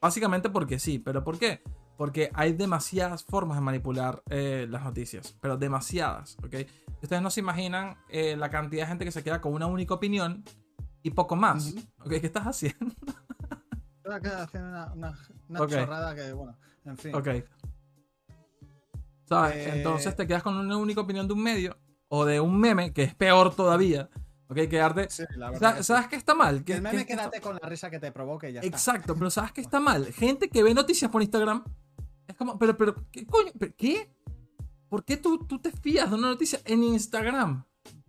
[0.00, 1.62] básicamente porque sí, pero ¿por qué?
[1.98, 6.66] Porque hay demasiadas formas de manipular eh, las noticias, pero demasiadas, ¿ok?
[7.02, 9.94] Ustedes no se imaginan eh, la cantidad de gente que se queda con una única
[9.94, 10.42] opinión
[11.02, 11.80] y poco más, Ujú.
[12.00, 12.08] ¿ok?
[12.20, 12.94] ¿Qué estás haciendo?
[14.10, 15.70] Acá haciendo una, una- una Ok.
[15.70, 17.14] chorrada que, bueno, en fin.
[17.14, 17.28] Ok.
[19.28, 19.56] ¿Sabes?
[19.56, 21.76] Eh, Entonces te quedas con una única opinión de un medio
[22.08, 24.10] o de un meme, que es peor todavía,
[24.48, 24.56] ¿ok?
[24.68, 25.08] Quedarte...
[25.08, 25.60] Sí, la verdad.
[25.60, 25.86] ¿Sabes, que sí.
[25.86, 26.56] ¿sabes qué está mal?
[26.56, 28.66] El ¿Qué- meme qué está- quédate con la risa que te provoque ya está.
[28.76, 30.12] Exacto, pero ¿sabes qué está mal?
[30.12, 31.64] Gente que ve noticias por Instagram
[32.26, 33.52] es como, pero, pero, ¿qué coño?
[33.58, 34.12] ¿Pero ¿Qué?
[34.88, 37.64] ¿Por qué tú, tú te fías de una noticia en Instagram?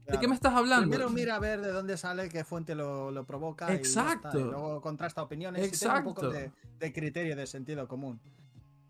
[0.07, 0.89] ¿De qué me estás hablando?
[0.89, 3.73] Primero mira a ver de dónde sale, qué fuente lo, lo provoca.
[3.73, 4.39] Exacto.
[4.39, 6.39] Y, luego contrasta opiniones y tenga un poco Exacto.
[6.39, 8.19] de, de criterio, de sentido común.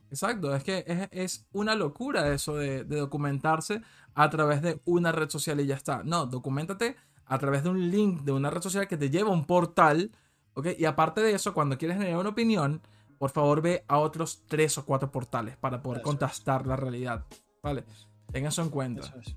[0.10, 3.82] Exacto, es que es, es una locura eso de, de documentarse
[4.14, 6.04] a través de una red social y ya está.
[6.04, 6.96] No, documentate
[7.26, 10.12] a través de un link de una red social que te lleva a un portal,
[10.54, 10.68] ¿ok?
[10.78, 12.82] Y aparte de eso, cuando quieres generar una opinión,
[13.18, 16.10] por favor ve a otros tres o cuatro portales para poder Eso es.
[16.10, 17.26] contrastar la realidad,
[17.62, 17.84] ¿vale?
[18.32, 19.02] Ten eso en cuenta.
[19.02, 19.36] Eso es.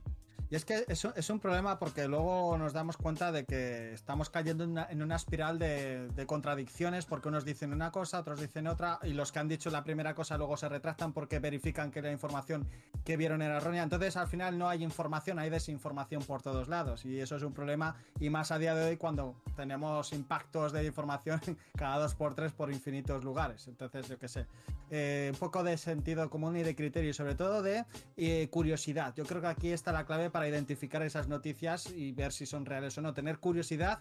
[0.48, 3.92] Y es que es un, es un problema porque luego nos damos cuenta de que
[3.92, 8.20] estamos cayendo en una, en una espiral de, de contradicciones porque unos dicen una cosa,
[8.20, 11.40] otros dicen otra y los que han dicho la primera cosa luego se retractan porque
[11.40, 12.68] verifican que la información
[13.04, 13.82] que vieron era errónea.
[13.82, 17.52] Entonces al final no hay información, hay desinformación por todos lados y eso es un
[17.52, 21.40] problema y más a día de hoy cuando tenemos impactos de información
[21.76, 23.66] cada dos por tres por infinitos lugares.
[23.66, 24.46] Entonces yo qué sé,
[24.90, 27.85] eh, un poco de sentido común y de criterio y sobre todo de
[28.16, 29.14] eh, curiosidad.
[29.16, 32.66] Yo creo que aquí está la clave para identificar esas noticias y ver si son
[32.66, 33.14] reales o no.
[33.14, 34.01] Tener curiosidad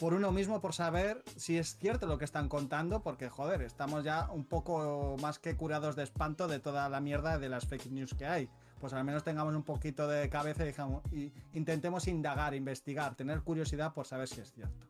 [0.00, 4.02] por uno mismo, por saber si es cierto lo que están contando, porque joder, estamos
[4.02, 7.92] ya un poco más que curados de espanto de toda la mierda de las fake
[7.92, 8.48] news que hay.
[8.80, 13.42] Pues al menos tengamos un poquito de cabeza y, digamos, y intentemos indagar, investigar, tener
[13.42, 14.88] curiosidad por saber si es cierto.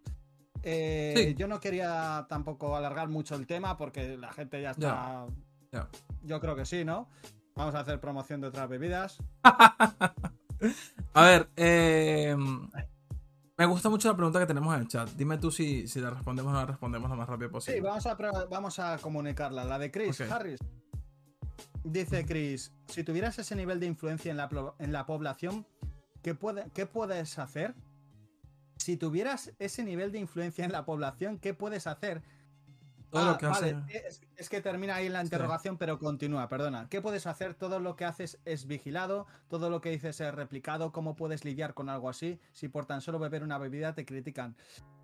[0.62, 1.34] Eh, Sí.
[1.34, 5.26] Yo no quería tampoco alargar mucho el tema porque la gente ya está.
[5.72, 5.90] Ya.
[6.22, 7.10] Yo creo que sí, ¿no?
[7.54, 9.18] Vamos a hacer promoción de otras bebidas.
[11.14, 12.36] A ver, eh,
[13.58, 15.08] me gusta mucho la pregunta que tenemos en el chat.
[15.10, 17.80] Dime tú si, si la respondemos o no la respondemos lo más rápido Sí, posible.
[17.82, 18.14] vamos a,
[18.50, 19.64] vamos a comunicarla.
[19.64, 20.20] La de Chris.
[20.20, 20.58] Harris.
[21.84, 25.66] Dice Chris: Si tuvieras ese nivel de influencia en la, en la población,
[26.22, 27.74] ¿qué, puede, ¿qué puedes hacer?
[28.76, 32.22] Si tuvieras ese nivel de influencia en la población, ¿qué puedes hacer?
[33.10, 34.06] Todo Ah, lo que vale, hace.
[34.08, 36.88] es, es que termina ahí la interrogación, pero continúa, perdona.
[36.88, 37.54] ¿Qué puedes hacer?
[37.54, 40.92] Todo lo que haces es vigilado, todo lo que dices es replicado.
[40.92, 44.56] ¿Cómo puedes lidiar con algo así si por tan solo beber una bebida te critican?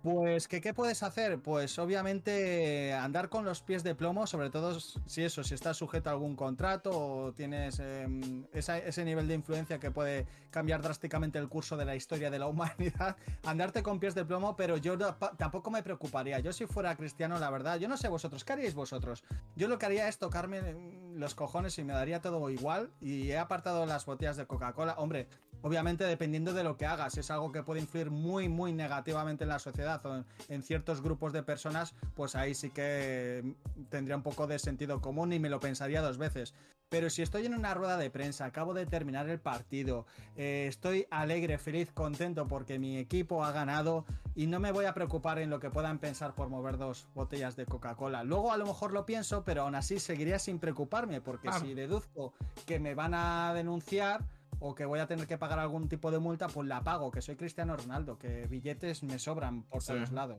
[0.03, 1.39] Pues, ¿qué, ¿qué puedes hacer?
[1.39, 6.09] Pues obviamente andar con los pies de plomo, sobre todo si eso, si estás sujeto
[6.09, 11.47] a algún contrato o tienes em, ese nivel de influencia que puede cambiar drásticamente el
[11.47, 13.15] curso de la historia de la humanidad.
[13.45, 14.97] Andarte con pies de plomo, pero yo
[15.37, 16.37] tampoco me preocuparía.
[16.39, 19.23] Yo si fuera cristiano, la verdad, yo no sé vosotros, ¿qué haríais vosotros?
[19.55, 22.91] Yo lo que haría es tocarme mm, los cojones y me daría todo igual.
[22.99, 24.95] Y he apartado las botellas de Coca-Cola.
[24.97, 25.29] Hombre,
[25.63, 29.49] obviamente dependiendo de lo que hagas, es algo que puede influir muy, muy negativamente en
[29.49, 34.15] la sociedad o en, en ciertos grupos de personas, pues ahí sí que mm, tendría
[34.15, 36.53] un poco de sentido común y me lo pensaría dos veces.
[36.93, 41.07] Pero si estoy en una rueda de prensa, acabo de terminar el partido, eh, estoy
[41.09, 45.49] alegre, feliz, contento porque mi equipo ha ganado y no me voy a preocupar en
[45.49, 48.23] lo que puedan pensar por mover dos botellas de Coca-Cola.
[48.23, 52.33] Luego a lo mejor lo pienso, pero aún así seguiría sin preocuparme porque si deduzco
[52.67, 54.23] que me van a denunciar
[54.65, 57.21] o que voy a tener que pagar algún tipo de multa, pues la pago, que
[57.21, 59.91] soy Cristiano Ronaldo, que billetes me sobran por Sí.
[59.93, 60.37] todos lados.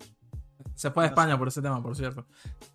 [0.75, 2.27] Se fue a España por ese tema, por cierto.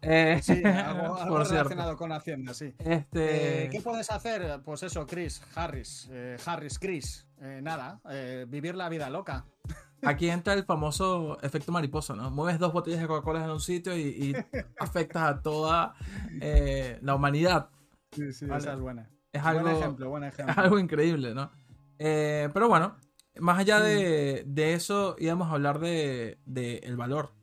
[0.01, 1.69] Eh, Sí, algo, algo por cierto.
[1.69, 2.75] relacionado con Hacienda, sí.
[2.77, 4.61] Este, Eh, ¿Qué puedes hacer?
[4.63, 7.25] Pues eso, Chris, Harris, eh, Harris, Chris.
[7.41, 9.45] Eh, nada, eh, vivir la vida loca.
[10.03, 12.29] Aquí entra el famoso efecto mariposa, ¿no?
[12.29, 14.33] Mueves dos botellas de Coca-Cola en un sitio y, y
[14.79, 15.95] afectas a toda
[16.41, 17.69] eh, la humanidad.
[18.11, 18.61] Sí, sí, Vale.
[18.61, 19.09] esa es buena.
[19.31, 20.51] Es algo, Buen ejemplo, buen ejemplo.
[20.51, 21.51] es algo increíble, ¿no?
[21.99, 22.97] Eh, pero bueno,
[23.39, 27.33] más allá de, de eso, íbamos a hablar de, de el valor.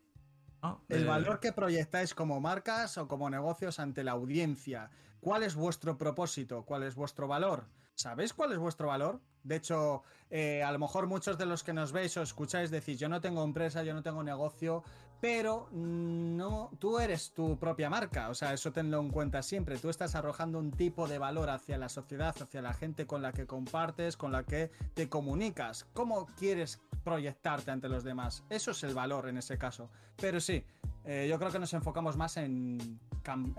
[0.63, 0.85] ¿no?
[0.89, 4.91] El De- valor que proyectáis como marcas o como negocios ante la audiencia.
[5.21, 6.65] ¿Cuál es vuestro propósito?
[6.65, 7.67] ¿Cuál es vuestro valor?
[7.97, 9.21] ¿Sabéis cuál es vuestro valor?
[9.43, 12.99] De hecho, eh, a lo mejor muchos de los que nos veis o escucháis decís,
[12.99, 14.85] yo no tengo empresa, yo no tengo negocio,
[15.19, 18.29] pero no, tú eres tu propia marca.
[18.29, 19.79] O sea, eso tenlo en cuenta siempre.
[19.79, 23.33] Tú estás arrojando un tipo de valor hacia la sociedad, hacia la gente con la
[23.33, 25.87] que compartes, con la que te comunicas.
[25.95, 28.45] ¿Cómo quieres proyectarte ante los demás?
[28.51, 29.89] Eso es el valor en ese caso.
[30.17, 30.63] Pero sí,
[31.05, 33.01] eh, yo creo que nos enfocamos más en,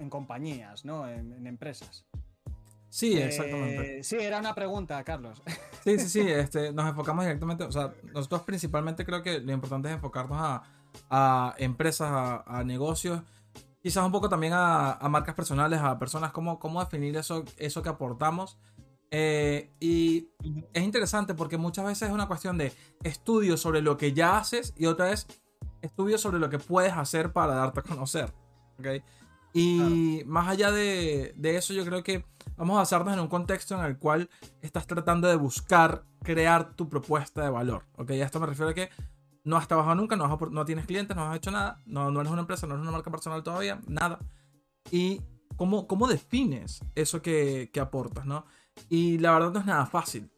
[0.10, 1.08] compañías, ¿no?
[1.08, 2.07] En empresas.
[2.90, 4.00] Sí, exactamente.
[4.00, 5.42] Eh, sí, era una pregunta, Carlos.
[5.84, 9.88] Sí, sí, sí, este, nos enfocamos directamente, o sea, nosotros principalmente creo que lo importante
[9.88, 10.64] es enfocarnos a,
[11.10, 13.22] a empresas, a, a negocios,
[13.82, 17.82] quizás un poco también a, a marcas personales, a personas, cómo, cómo definir eso, eso
[17.82, 18.60] que aportamos.
[19.12, 20.28] Eh, y
[20.74, 22.74] es interesante porque muchas veces es una cuestión de
[23.04, 25.26] estudio sobre lo que ya haces y otra es
[25.82, 28.34] estudio sobre lo que puedes hacer para darte a conocer.
[28.80, 28.88] ¿ok?
[29.58, 33.78] Y más allá de, de eso, yo creo que vamos a basarnos en un contexto
[33.78, 34.30] en el cual
[34.62, 37.84] estás tratando de buscar crear tu propuesta de valor.
[37.98, 38.12] ¿ok?
[38.12, 38.90] A esto me refiero a que
[39.44, 42.20] no has trabajado nunca, no, has no tienes clientes, no has hecho nada, no, no
[42.20, 44.20] eres una empresa, no eres una marca personal todavía, nada.
[44.92, 45.22] Y
[45.56, 48.46] cómo, cómo defines eso que, que aportas, ¿no?
[48.90, 50.30] Y la verdad no es nada fácil,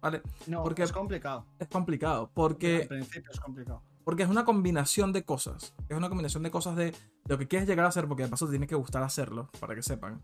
[0.00, 0.20] ¿vale?
[0.46, 1.46] No, Porque- es complicado.
[1.58, 3.82] Es complicado, Al porque, principio es complicado.
[4.04, 5.74] Porque es una combinación de cosas.
[5.88, 6.94] Es una combinación de cosas de
[7.26, 9.74] lo que quieres llegar a hacer, porque de paso te tiene que gustar hacerlo, para
[9.74, 10.22] que sepan.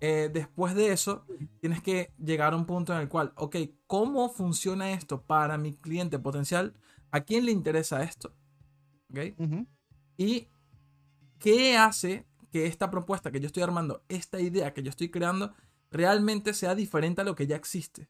[0.00, 1.26] Eh, después de eso,
[1.60, 5.74] tienes que llegar a un punto en el cual, ok, ¿cómo funciona esto para mi
[5.74, 6.74] cliente potencial?
[7.10, 8.34] ¿A quién le interesa esto?
[9.10, 9.34] ¿Ok?
[10.16, 10.48] ¿Y
[11.38, 15.54] qué hace que esta propuesta que yo estoy armando, esta idea que yo estoy creando,
[15.90, 18.06] realmente sea diferente a lo que ya existe?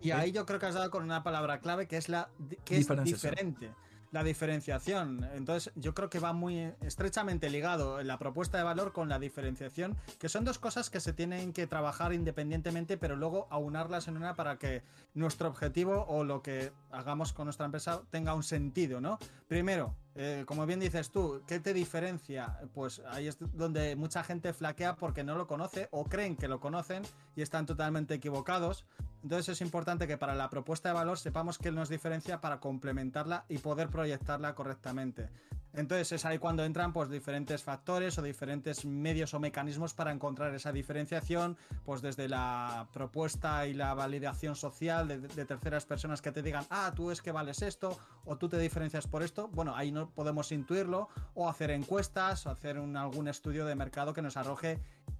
[0.00, 2.30] Y ahí yo creo que has dado con una palabra clave que es la
[2.64, 3.72] que es diferente
[4.10, 5.28] la diferenciación.
[5.34, 9.96] Entonces, yo creo que va muy estrechamente ligado la propuesta de valor con la diferenciación,
[10.18, 14.34] que son dos cosas que se tienen que trabajar independientemente, pero luego aunarlas en una
[14.34, 14.82] para que
[15.14, 19.18] nuestro objetivo o lo que hagamos con nuestra empresa tenga un sentido, ¿no?
[19.46, 22.58] Primero, eh, como bien dices tú, ¿qué te diferencia?
[22.74, 26.58] Pues ahí es donde mucha gente flaquea porque no lo conoce o creen que lo
[26.58, 27.04] conocen
[27.36, 28.84] y están totalmente equivocados.
[29.22, 33.44] Entonces es importante que para la propuesta de valor sepamos qué nos diferencia para complementarla
[33.48, 35.28] y poder proyectarla correctamente.
[35.74, 40.54] Entonces es ahí cuando entran pues diferentes factores o diferentes medios o mecanismos para encontrar
[40.54, 46.32] esa diferenciación, pues desde la propuesta y la validación social de, de, terceras personas que
[46.32, 49.48] te digan, ah, tú es que vales esto o tú te diferencias por esto.
[49.48, 54.14] Bueno, ahí no podemos intuirlo o hacer encuestas o hacer un, algún estudio de mercado
[54.14, 54.78] que nos arroje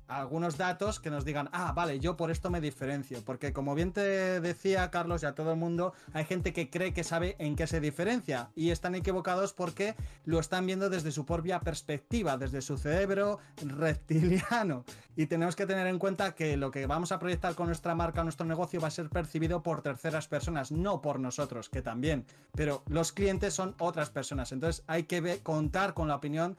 [0.08, 3.22] algunos datos que nos digan, ah, vale, yo por esto me diferencio.
[3.24, 6.92] Porque como bien te decía Carlos y a todo el mundo, hay gente que cree
[6.92, 9.94] que sabe en qué se diferencia y están equivocados porque
[10.24, 14.84] lo están viendo desde su propia perspectiva, desde su cerebro reptiliano.
[15.16, 18.22] Y tenemos que tener en cuenta que lo que vamos a proyectar con nuestra marca,
[18.22, 22.24] nuestro negocio, va a ser percibido por terceras personas, no por nosotros, que también.
[22.54, 24.52] Pero los clientes son otras personas.
[24.52, 26.56] Entonces hay que contar con la opinión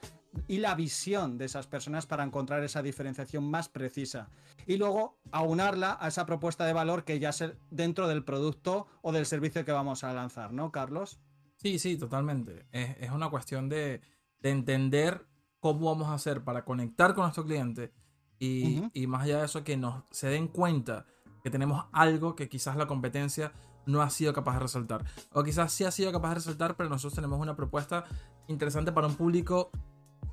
[0.48, 4.30] y la visión de esas personas para encontrar esa diferenciación más precisa.
[4.66, 9.12] Y luego aunarla a esa propuesta de valor que ya es dentro del producto o
[9.12, 11.20] del servicio que vamos a lanzar, ¿no, Carlos?
[11.58, 12.66] Sí, sí, totalmente.
[12.72, 14.02] Es, una cuestión de,
[14.42, 15.26] entender
[15.60, 17.92] cómo vamos a hacer para conectar con nuestro cliente
[18.40, 21.06] y, y más allá de eso, que nos se den cuenta
[21.44, 23.52] que tenemos algo que quizás la competencia
[23.86, 25.06] no ha sido capaz de resaltar.
[25.34, 28.06] O quizás sí ha sido capaz de resaltar, pero nosotros tenemos una propuesta
[28.48, 29.72] interesante para un público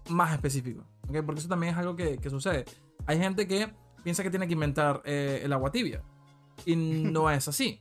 [0.08, 0.84] más específico.
[1.24, 2.64] Porque eso también es algo que, sucede.
[3.06, 6.02] Hay gente que piensa que tiene que inventar eh, el agua tibia.
[6.64, 7.80] Y no es así.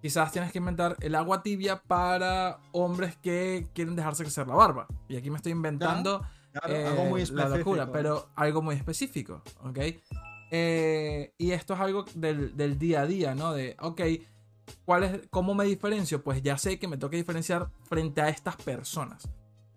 [0.00, 4.86] Quizás tienes que inventar el agua tibia para hombres que quieren dejarse crecer la barba.
[5.08, 6.22] Y aquí me estoy inventando
[6.62, 9.42] algo muy eh, la locura, pero algo muy específico.
[10.50, 13.52] Eh, y esto es algo del, del, día a día, ¿no?
[13.52, 14.00] De, ok,
[14.84, 16.24] ¿cuál es, ¿cómo me diferencio?
[16.24, 19.28] Pues ya sé que me toca diferenciar frente a estas personas.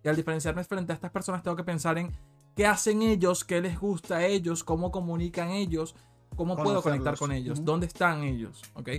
[0.03, 2.11] Y al diferenciarme frente a estas personas tengo que pensar en
[2.55, 5.95] qué hacen ellos, qué les gusta a ellos, cómo comunican ellos,
[6.35, 8.89] cómo puedo conectar con ellos, dónde están ellos, ¿ok?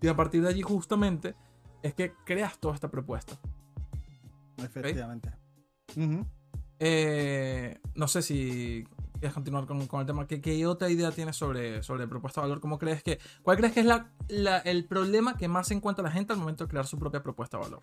[0.00, 1.34] Y a partir de allí justamente
[1.82, 3.38] es que creas toda esta propuesta.
[4.58, 5.30] Efectivamente.
[6.78, 10.26] Eh, no sé si quieres continuar con, el tema.
[10.26, 12.60] ¿Qué, otra idea tienes sobre, sobre propuesta de valor?
[12.60, 16.10] ¿Cómo crees que, ¿Cuál crees que es la, el problema que más se encuentra la
[16.10, 17.82] gente al momento de crear su propia propuesta de valor?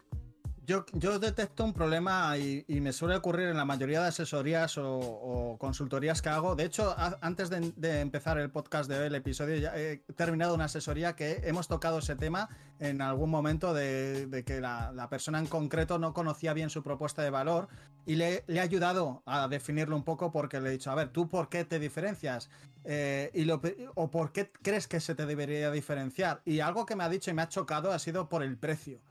[0.67, 0.85] Yo,
[1.17, 6.29] detecto un problema y, me suele ocurrir en la mayoría de asesorías o, consultorías que
[6.29, 6.55] hago.
[6.55, 10.65] De hecho, antes de, empezar el podcast de hoy, el episodio, ya he terminado una
[10.65, 12.47] asesoría que hemos tocado ese tema
[12.79, 17.31] en algún momento de, que la, persona en concreto no conocía bien su propuesta de
[17.31, 17.67] valor
[18.05, 21.27] y le, he ayudado a definirlo un poco porque le he dicho, a ver, ¿tú
[21.27, 22.51] por qué te diferencias?
[22.83, 23.61] Eh, y lo,
[23.95, 26.43] ¿O por qué crees que se te debería diferenciar?
[26.45, 29.01] Y algo que me ha dicho y me ha chocado ha sido por el precio.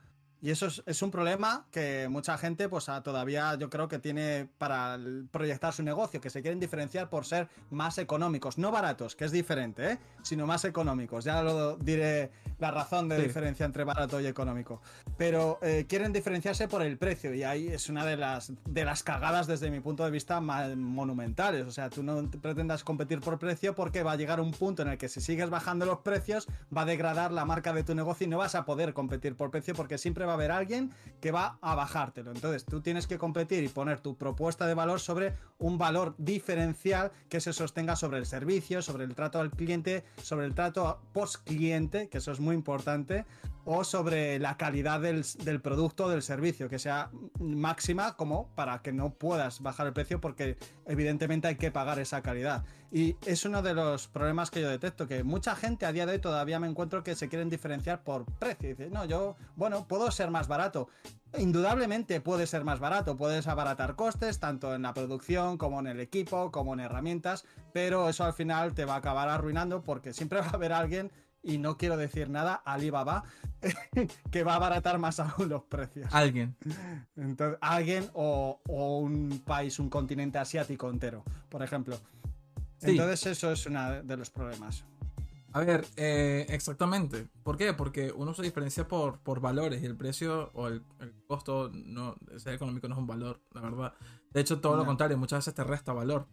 [0.42, 4.98] Y eso es, un problema que mucha gente, pues todavía yo creo que tiene para
[5.30, 9.32] proyectar su negocio, que se quieren diferenciar por ser más económicos, no baratos, que es
[9.32, 9.98] diferente, ¿eh?
[10.22, 11.24] sino más económicos.
[11.24, 14.80] Ya lo diré la razón de diferencia entre barato y económico.
[15.18, 19.02] Pero eh, quieren diferenciarse por el precio y ahí es una de las, de las
[19.02, 21.66] cagadas desde mi punto de vista monumentales.
[21.66, 24.88] O sea, tú no pretendas competir por precio porque va a llegar un punto en
[24.88, 28.26] el que si sigues bajando los precios va a degradar la marca de tu negocio
[28.26, 30.90] y no vas a poder competir por precio porque siempre va a haber alguien
[31.20, 32.32] que va a bajártelo.
[32.32, 37.12] Entonces tú tienes que competir y poner tu propuesta de valor sobre un valor diferencial
[37.28, 41.44] que se sostenga sobre el servicio, sobre el trato al cliente, sobre el trato post
[41.44, 43.26] cliente, que eso es muy importante,
[43.64, 45.24] o sobre la calidad del,
[45.60, 50.20] producto o del servicio, que sea máxima como para que no puedas bajar el precio
[50.20, 52.64] porque evidentemente hay que pagar esa calidad.
[52.92, 56.12] Y es uno de los problemas que yo detecto, que mucha gente a día de
[56.12, 58.68] hoy todavía me encuentro que se quieren diferenciar por precio.
[58.68, 60.88] Dice, no, yo, bueno, puedo ser más barato.
[61.38, 66.00] Indudablemente puede ser más barato, puedes abaratar costes tanto en la producción como en el
[66.00, 70.40] equipo, como en herramientas, pero eso al final te va a acabar arruinando porque siempre
[70.40, 71.12] va a haber alguien
[71.42, 73.24] y no quiero decir nada, Alibaba,
[74.30, 76.12] que va a abaratar más aún los precios.
[76.12, 76.56] Alguien.
[77.16, 81.98] Entonces, alguien o, un país, un continente asiático entero, por ejemplo.
[82.82, 84.84] Entonces, eso es uno de los problemas.
[85.52, 87.26] A ver, eh, exactamente.
[87.42, 87.72] ¿Por qué?
[87.72, 90.84] Porque uno se diferencia por, por valores y el precio o el,
[91.26, 93.94] costo no, ser económico no es un valor, la verdad.
[94.32, 96.28] De hecho, todo lo contrario, muchas veces te resta valor.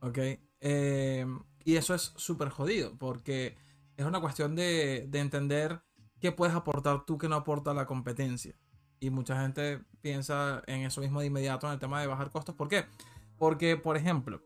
[0.00, 0.18] ¿Ok?
[0.60, 1.26] Eh,
[1.64, 3.56] y eso es súper jodido porque
[3.96, 5.80] es una cuestión de, de entender
[6.20, 8.54] qué puedes aportar tú que no aporta la competencia.
[9.00, 12.54] Y mucha gente piensa en eso mismo de inmediato en el tema de bajar costos.
[12.54, 12.86] ¿Por qué?
[13.38, 14.40] Porque, por ejemplo,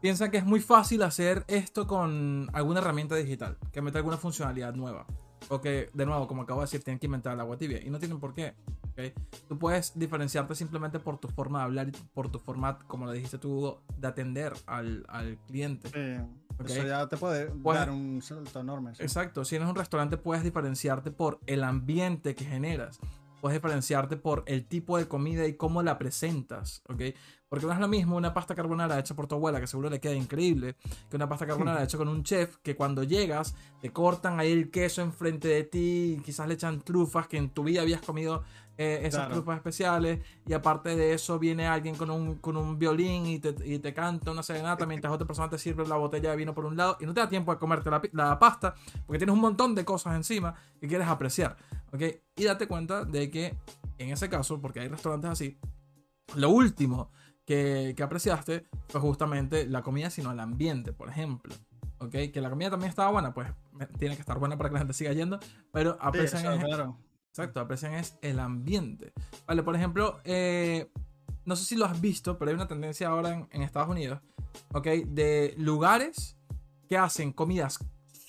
[0.00, 4.74] piensan que es muy fácil hacer esto con alguna herramienta digital, que mete alguna funcionalidad
[4.74, 5.06] nueva.
[5.48, 7.82] O que, de nuevo, como acabo de decir, tienen que inventar el agua tibia.
[7.82, 8.54] Y no tienen por qué.
[8.92, 9.12] ¿Ok?
[9.48, 13.14] Tú puedes diferenciarte simplemente por tu forma de hablar y por tu forma, como le
[13.14, 15.88] dijiste tú, de atender al, al cliente.
[15.88, 16.24] Sí,
[16.58, 16.68] Ok.
[16.68, 18.94] Eso ya te puede dar un salto enorme.
[18.94, 19.02] sí.
[19.02, 23.00] Exacto, si eres un restaurante puedes diferenciarte por el ambiente que generas.
[23.40, 27.02] Puedes diferenciarte por el tipo de comida y cómo la presentas, ¿ok?
[27.48, 29.98] Porque no es lo mismo una pasta carbonara hecha por tu abuela, que seguro le
[29.98, 30.76] queda increíble,
[31.10, 34.70] que una pasta carbonara hecha con un chef, que cuando llegas te cortan ahí el
[34.70, 38.44] queso enfrente de ti, y quizás le echan trufas, que en tu vida habías comido
[38.78, 39.34] eh, esas Claro.
[39.34, 43.54] trufas especiales, y aparte de eso viene alguien con un, con un violín y te,
[43.64, 46.64] y te canta una serenata mientras otra persona te sirve la botella de vino por
[46.64, 48.74] un lado, y no te da tiempo de comerte la, la pasta,
[49.06, 51.56] porque tienes un montón de cosas encima que quieres apreciar,
[51.92, 52.02] ¿ok?
[52.36, 53.56] Y date cuenta de que
[53.98, 55.58] en ese caso, porque hay restaurantes así,
[56.34, 57.10] lo último
[57.44, 61.54] que, que apreciaste fue justamente la comida, sino el ambiente, por ejemplo.
[61.98, 62.10] ¿Ok?
[62.32, 63.48] Que la comida también estaba buena, pues
[64.00, 65.38] tiene que estar buena para que la gente siga yendo,
[65.72, 66.98] pero Sí, aprecian, es, claro.
[67.32, 69.12] Exacto, aprecian es el ambiente.
[69.46, 70.90] Vale, por ejemplo, eh,
[71.46, 74.20] no sé si lo has visto, pero hay una tendencia ahora en, en Estados Unidos,
[74.74, 74.86] ¿ok?
[75.06, 76.36] De lugares
[76.88, 77.78] que hacen comidas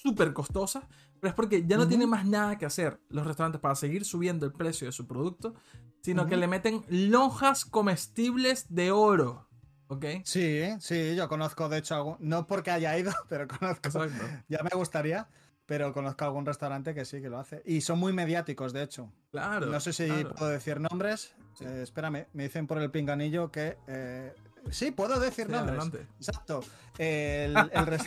[0.02, 0.86] súper costosas,
[1.20, 1.90] pero es porque ya no Ujú.
[1.90, 5.54] tienen más nada que hacer los restaurantes para seguir subiendo el precio de su producto,
[6.02, 6.40] sino que Ujú.
[6.42, 9.48] le meten lonjas comestibles de oro,
[9.88, 10.06] ¿ok?
[10.24, 14.24] Sí, sí, yo conozco, de hecho, algún- no porque haya ido, pero conozco, Exacto.
[14.48, 15.28] ya me gustaría,
[15.66, 17.62] pero conozco algún restaurante que sí que lo hace.
[17.66, 19.12] Y son muy mediáticos, de hecho.
[19.32, 19.68] Claro.
[19.68, 20.36] no sé si claro.
[20.36, 21.34] puedo decir nombres.
[21.58, 21.66] Sí.
[21.66, 23.78] Eh, espérame, me dicen por el pinganillo que...
[23.88, 24.34] eh,
[24.72, 25.80] sí, puedo decir Sí, nombres.
[25.80, 26.08] adelante.
[26.20, 26.62] Exacto.
[26.98, 28.00] El, el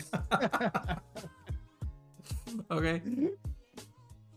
[2.69, 2.83] Ok.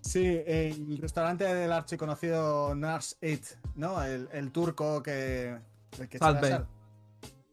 [0.01, 4.03] sí, el restaurante del archiconocido Nars It, ¿no?
[4.03, 5.59] El, el turco que...
[5.99, 6.67] el que sal.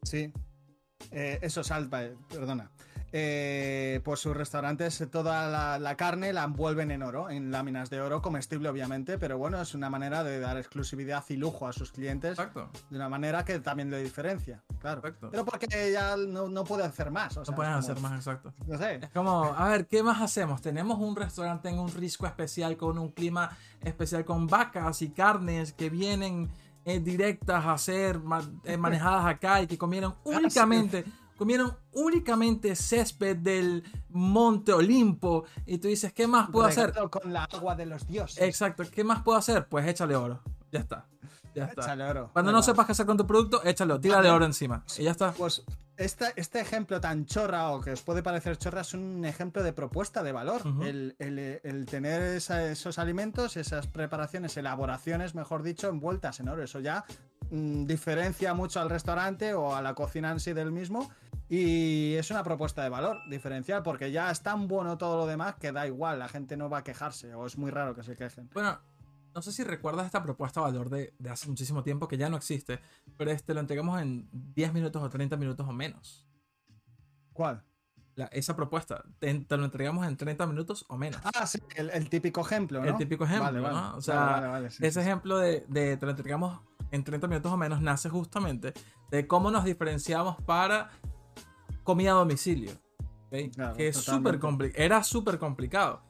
[0.03, 0.31] Sí.
[1.11, 1.89] Eh, eso, Salt
[2.29, 2.71] perdona.
[3.13, 8.01] Eh, pues sus restaurantes, toda la, la carne la envuelven en oro, en láminas de
[8.01, 11.93] oro, comestible obviamente, pero bueno, es una manera de dar exclusividad y lujo a sus
[11.93, 12.69] clientes Exacto.
[12.89, 14.99] de una manera que también le diferencia, claro.
[14.99, 15.29] Exacto.
[15.31, 17.37] Pero porque ya no, no puede hacer más.
[17.37, 18.53] o sea, No pueden como- hacer más exacto.
[18.67, 18.95] No sé.
[18.95, 20.61] Es como, a ver, ¿qué más hacemos?
[20.61, 25.71] Tenemos un restaurante en un risco especial con un clima especial con vacas y carnes
[25.71, 26.49] que vienen
[26.83, 31.05] eh, directas a ser ma- eh, manejadas acá y que comieron únicamente,
[31.37, 36.93] comieron únicamente césped del Monte Olimpo y tú dices, ¿qué más puedo hacer?
[37.09, 38.41] Con la agua de los dioses.
[38.43, 39.67] Exacto, ¿qué más puedo hacer?
[39.67, 40.41] Pues échale oro.
[40.71, 41.05] Ya está.
[41.55, 41.81] Ya está.
[41.83, 42.29] Échale oro.
[42.33, 44.83] Cuando no sepas qué hacer con tu producto, échalo, tírale oro encima.
[44.97, 45.31] Y ya está.
[45.31, 45.63] Pues
[45.95, 49.73] este, este ejemplo tan chorra o que os puede parecer chorra es un ejemplo de
[49.73, 50.61] propuesta de valor.
[50.83, 56.63] El, el- el tener esa- esos alimentos, esas preparaciones, elaboraciones, mejor dicho, envueltas en oro.
[56.63, 57.05] Eso ya
[57.49, 61.09] diferencia mucho al restaurante o a la cocina en sí del mismo.
[61.49, 65.55] Y es una propuesta de valor diferencial porque ya es tan bueno todo lo demás
[65.55, 68.17] que da igual, la gente no va a quejarse o es muy raro que se
[68.17, 68.49] quejen.
[68.53, 68.77] Bueno,
[69.33, 72.29] no sé si recuerdas esta propuesta de valor de, de hace muchísimo tiempo que ya
[72.29, 72.79] no existe,
[73.17, 76.27] pero este lo entregamos en 10 minutos o 30 minutos o menos.
[77.31, 77.63] ¿Cuál?
[78.17, 81.21] La- esa propuesta, te, te lo entregamos en 30 minutos o menos.
[81.23, 82.85] Ah, sí, el, el típico ejemplo, ¿no?
[82.87, 83.75] El típico ejemplo, Vale, vale.
[83.75, 83.95] ¿no?
[83.95, 86.59] O sea, Vale, sí, Ese sí, ejemplo de, de te lo entregamos
[86.91, 88.73] en 30 minutos o menos nace justamente
[89.11, 90.89] de cómo nos diferenciamos para
[91.83, 92.71] comida a domicilio.
[93.53, 96.01] Claro, que es compli- era súper complicado.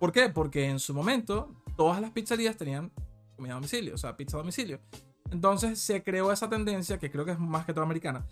[0.00, 0.30] ¿Por qué?
[0.30, 2.90] Porque en su momento todas las pizzerías tenían
[3.36, 4.80] comida a domicilio, o sea, pizza a domicilio.
[5.30, 8.26] Entonces se creó esa tendencia, que creo que es más que toda americana,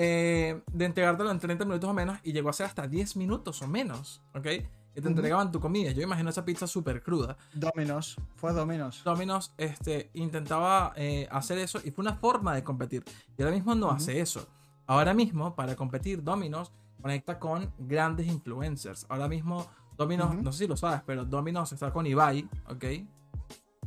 [0.00, 3.60] eh, de entregártelo en 30 minutos o menos y llegó a ser hasta 10 minutos
[3.62, 4.44] o menos, ¿ok?
[4.44, 5.90] Que te entregaban tu comida.
[5.90, 7.36] Yo imagino esa pizza súper cruda.
[7.52, 9.02] Dominos, fue Dominos.
[9.02, 13.02] Domino's este, intentaba eh, hacer eso y fue una forma de competir.
[13.36, 14.46] Y ahora mismo no hace eso.
[14.86, 16.70] Ahora mismo, para competir, Domino's
[17.02, 19.04] conecta con grandes influencers.
[19.08, 22.84] Ahora mismo, Domino's, no sé si lo sabes, pero Domino's está con Ibai, ¿ok?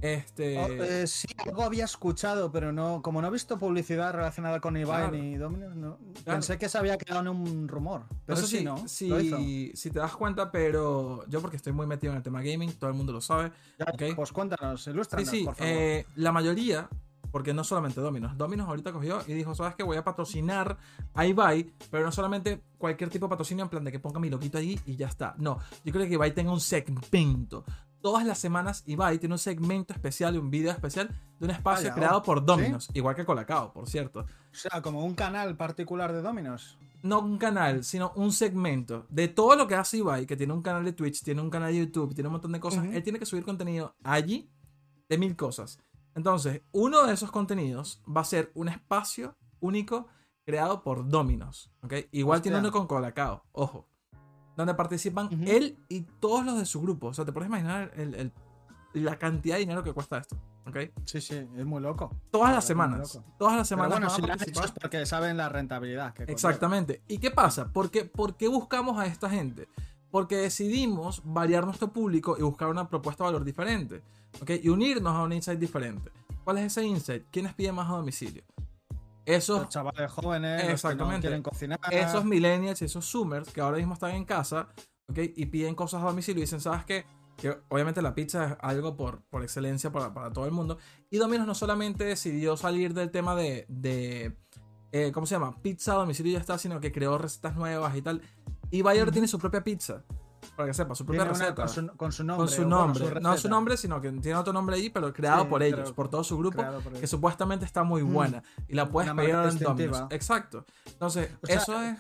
[0.02, 0.58] Este.
[0.58, 4.76] Oh, eh, sí, algo había escuchado, pero no, como no he visto publicidad relacionada con
[4.76, 5.18] Ibai Claro.
[5.18, 6.40] ni Domino's, no, Claro.
[6.40, 8.06] pensé que se había quedado en un rumor.
[8.26, 8.88] Pero sé sí, si, ¿no?
[8.88, 12.90] si- te das cuenta, pero yo porque estoy muy metido en el tema gaming, todo
[12.90, 13.52] el mundo lo sabe.
[13.78, 14.16] Ya.
[14.16, 15.72] Pues cuéntanos, Sí, ilústranos, sí, por favor.
[15.74, 16.90] eh, la mayoría,
[17.32, 20.78] porque no solamente Domino's, Domino's ahorita cogió y dijo, sabes que voy a patrocinar
[21.14, 24.30] a Ibai, pero no solamente cualquier tipo de patrocinio en plan de que ponga mi
[24.30, 25.36] loquito allí y ya está.
[25.38, 27.64] No, yo creo que Ibai tenga un segmento.
[28.02, 31.90] Todas las semanas Ibai tiene un segmento especial y un video especial de un espacio
[31.90, 34.22] Vaya, creado oh, por Domino's, igual que Colacao, por cierto.
[34.22, 34.26] O
[34.56, 36.78] sea, como un canal particular de Dominos.
[37.04, 40.64] no un canal, sino un segmento de todo lo que hace Ibai, que tiene un
[40.64, 42.86] canal de Twitch, tiene un canal de YouTube, tiene un montón de cosas.
[42.86, 44.50] Él tiene que subir contenido allí
[45.08, 45.80] de mil cosas.
[46.16, 50.08] Entonces, uno de esos contenidos va a ser un espacio único
[50.44, 51.72] creado por Dominos.
[51.84, 51.94] ¿ok?
[52.12, 53.91] Igual tiene uno con Colacao, ojo.
[54.62, 55.44] Donde participan Ujú.
[55.46, 57.08] él y todos los de su grupo.
[57.08, 58.32] O sea, te puedes imaginar el- el-
[58.94, 60.38] la cantidad de dinero que cuesta esto.
[60.68, 60.78] ¿ok?
[61.06, 62.16] Sí, sí, es muy loco.
[62.30, 63.20] Todas La las semanas.
[63.40, 63.92] Todas las Pero semanas.
[63.94, 64.64] bueno, van a si participar.
[64.66, 66.24] hecho es porque saben la rentabilidad que.
[66.24, 67.02] Exactamente.
[67.08, 67.70] ¿Y qué pasa?
[67.74, 69.68] ¿Por qué, por qué buscamos a esta gente?
[70.12, 74.04] Porque decidimos variar nuestro público y buscar una propuesta de valor diferente.
[74.42, 74.52] ¿ok?
[74.62, 76.12] Y unirnos a un insight diferente.
[76.44, 77.24] ¿Cuál es ese insight?
[77.32, 78.44] ¿Quiénes piden más a domicilio?
[79.26, 81.22] Esos, Los chavales jóvenes, los que no Exactamente.
[81.22, 81.80] quieren cocinar.
[81.92, 84.68] esos millennials y esos zoomers que ahora mismo están en casa
[85.08, 85.20] ¿ok?
[85.36, 87.06] y piden cosas a domicilio y dicen, ¿sabes qué?
[87.38, 90.78] Que obviamente la pizza es algo por, por excelencia para, para todo el mundo.
[91.10, 94.36] Y Domino's no solamente decidió salir del tema de, de
[94.92, 95.56] eh, ¿cómo se llama?
[95.62, 98.22] Pizza a domicilio y ya está, sino que creó recetas nuevas y tal.
[98.70, 99.12] Y Bayer Ujú.
[99.12, 100.04] tiene su propia pizza,
[100.56, 101.56] para que sepa, su propia Tiene receta.
[101.56, 102.46] con, su, con su nombre.
[102.46, 103.20] con su nombre.
[103.22, 106.10] no su nombre, sino que tiene otro nombre ahí, pero creado Sí, por ellos, por
[106.10, 107.10] todo su grupo, que ellos.
[107.10, 108.14] supuestamente está muy Mm.
[108.14, 108.44] buena.
[108.68, 109.60] Y la puedes pedir en.
[109.60, 110.04] Domino's.
[110.12, 110.66] Exacto.
[110.86, 111.98] Entonces, O sea, eso es.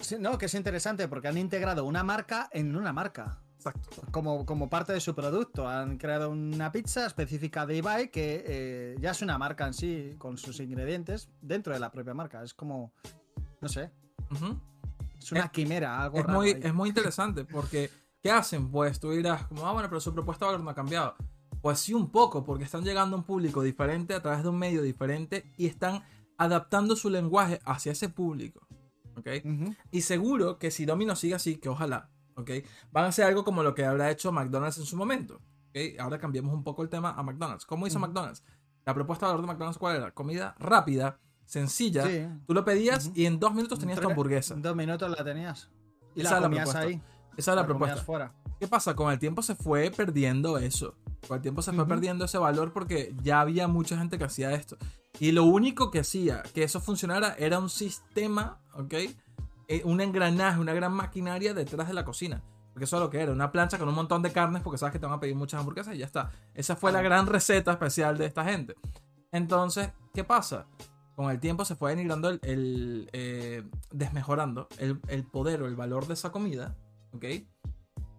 [0.00, 3.38] Sí, no, que es interesante porque han integrado una marca en una marca.
[3.56, 4.02] Exacto.
[4.10, 5.66] Como, como parte de su producto.
[5.66, 10.14] Han creado una pizza específica de Ibai que eh, ya es una marca en sí,
[10.18, 12.42] con sus ingredientes, dentro de la propia marca.
[12.42, 12.92] Es como,
[13.62, 13.90] no sé,
[14.30, 14.58] Ujú.
[15.24, 16.60] Es una Es- quimera, algo es raro muy, ahí.
[16.62, 17.90] es muy interesante porque
[18.22, 18.70] ¿qué hacen?
[18.70, 21.14] Pues tú dirás, como, ah, bueno, pero su propuesta no ha cambiado.
[21.60, 24.58] Pues sí, un poco, porque están llegando a un público diferente a través de un
[24.58, 26.02] medio diferente y están
[26.36, 28.66] adaptando su lenguaje hacia ese público.
[29.16, 29.28] ¿Ok?
[29.90, 32.50] Y seguro que si Domino sigue así, que ojalá, ¿ok?
[32.90, 35.40] Van a hacer algo como lo que habrá hecho McDonald's en su momento.
[35.70, 35.98] ¿ok?
[36.00, 37.64] Ahora cambiemos un poco el tema a McDonald's.
[37.64, 37.98] ¿Cómo hizo.
[37.98, 38.42] McDonald's?
[38.84, 40.10] La propuesta de valor de McDonald's, ¿cuál era?
[40.12, 42.06] Comida rápida, sencilla.
[42.06, 42.26] Sí.
[42.46, 44.54] Tú lo pedías y en dos minutos tenías tu hamburguesa.
[44.54, 45.70] En dos minutos la tenías.
[46.14, 46.88] Y Esa la comías propuesta.
[46.88, 47.02] ahí.
[47.36, 47.96] Esa es la, propuesta.
[48.02, 48.32] fuera.
[48.60, 48.94] ¿Qué pasa?
[48.94, 50.94] Con el tiempo se fue perdiendo eso.
[51.26, 54.52] Con el tiempo se fue perdiendo ese valor porque ya había mucha gente que hacía
[54.52, 54.76] esto.
[55.18, 58.94] Y lo único que hacía que eso funcionara era un sistema, ¿ok?
[59.68, 62.42] Eh, un engranaje, una gran maquinaria detrás de la cocina.
[62.72, 64.92] Porque eso es lo que era, una plancha con un montón de carnes porque sabes
[64.92, 66.30] que te van a pedir muchas hamburguesas y ya está.
[66.54, 68.74] Esa fue la gran receta especial de esta gente.
[69.30, 70.66] Entonces, ¿qué pasa?
[71.14, 73.62] Con el tiempo se fue denigrando el, el, eh,
[73.92, 76.76] desmejorando el, el poder o el valor de esa comida,
[77.12, 77.24] ¿ok?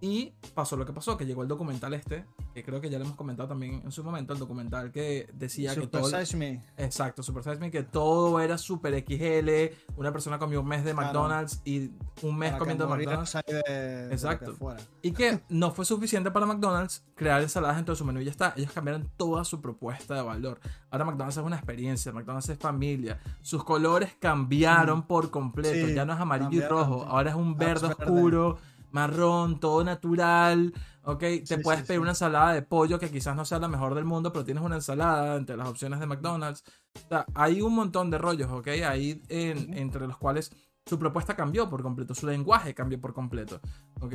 [0.01, 3.05] Y pasó lo que pasó, que llegó el documental este, que creo que ya lo
[3.05, 6.09] hemos comentado también en su momento, el documental que decía que Super todo...
[6.19, 6.61] Size Me.
[6.77, 10.91] Exacto, Super Size Me, que todo era super XL, una persona comió un mes de
[10.93, 11.07] Claro.
[11.07, 11.91] McDonald's y
[12.21, 13.33] un mes para comiendo McDonald's.
[13.47, 14.55] de- Exacto.
[15.01, 18.31] Y que no fue suficiente para McDonald's crear ensaladas dentro de su menú y ya
[18.31, 18.53] está.
[18.57, 20.59] Ellos cambiaron toda su propuesta de valor.
[20.91, 23.19] Ahora McDonald's es una experiencia, McDonald's es familia.
[23.41, 25.87] Sus colores cambiaron por completo.
[25.87, 27.87] Sí, ya no es amarillo y rojo, ahora es un verde.
[27.87, 28.57] oscuro,
[28.95, 30.73] marrón, todo natural.
[31.03, 32.01] Ok, te puedes sí, pedir sí.
[32.01, 34.75] una ensalada de pollo que quizás no sea la mejor del mundo, pero tienes una
[34.75, 36.63] ensalada entre las opciones de McDonald's.
[37.05, 40.51] O sea, hay un montón de rollos, ok, ahí en- entre los cuales
[40.87, 43.59] su propuesta cambió por completo, su lenguaje cambió por completo.
[44.01, 44.13] ¿ok?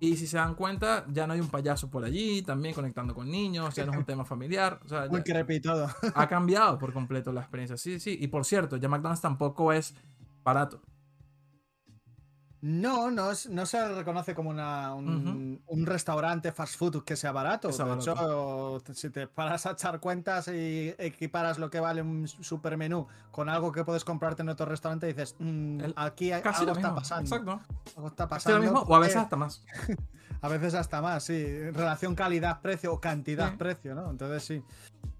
[0.00, 3.28] Y si se dan cuenta, ya no hay un payaso por allí, también conectando con
[3.28, 4.78] niños, ya no es un tema familiar.
[4.84, 5.88] O sea, Muy creepy todo.
[6.14, 7.76] ha cambiado por completo la experiencia.
[7.76, 8.16] Sí, sí.
[8.20, 9.94] Y por cierto, ya McDonald's tampoco es
[10.44, 10.80] barato.
[12.60, 17.30] No, no, es- no se reconoce como una, un, un restaurante fast food que sea
[17.30, 17.68] barato.
[17.68, 18.78] De barato.
[18.80, 23.48] hecho, si te paras a echar cuentas y equiparas lo que vale un supermenú con
[23.48, 26.94] algo que puedes comprarte en otro restaurante, dices, mm, El- aquí hay- Casi algo está
[26.94, 27.22] pasando.
[27.36, 27.60] Exacto.
[27.96, 28.58] Algo está pasando.
[28.60, 29.64] mismo, o a veces porque- hasta más.
[30.40, 31.70] A veces hasta más, sí.
[31.72, 34.08] Relación calidad-precio o cantidad-precio, ¿no?
[34.08, 34.62] Entonces sí.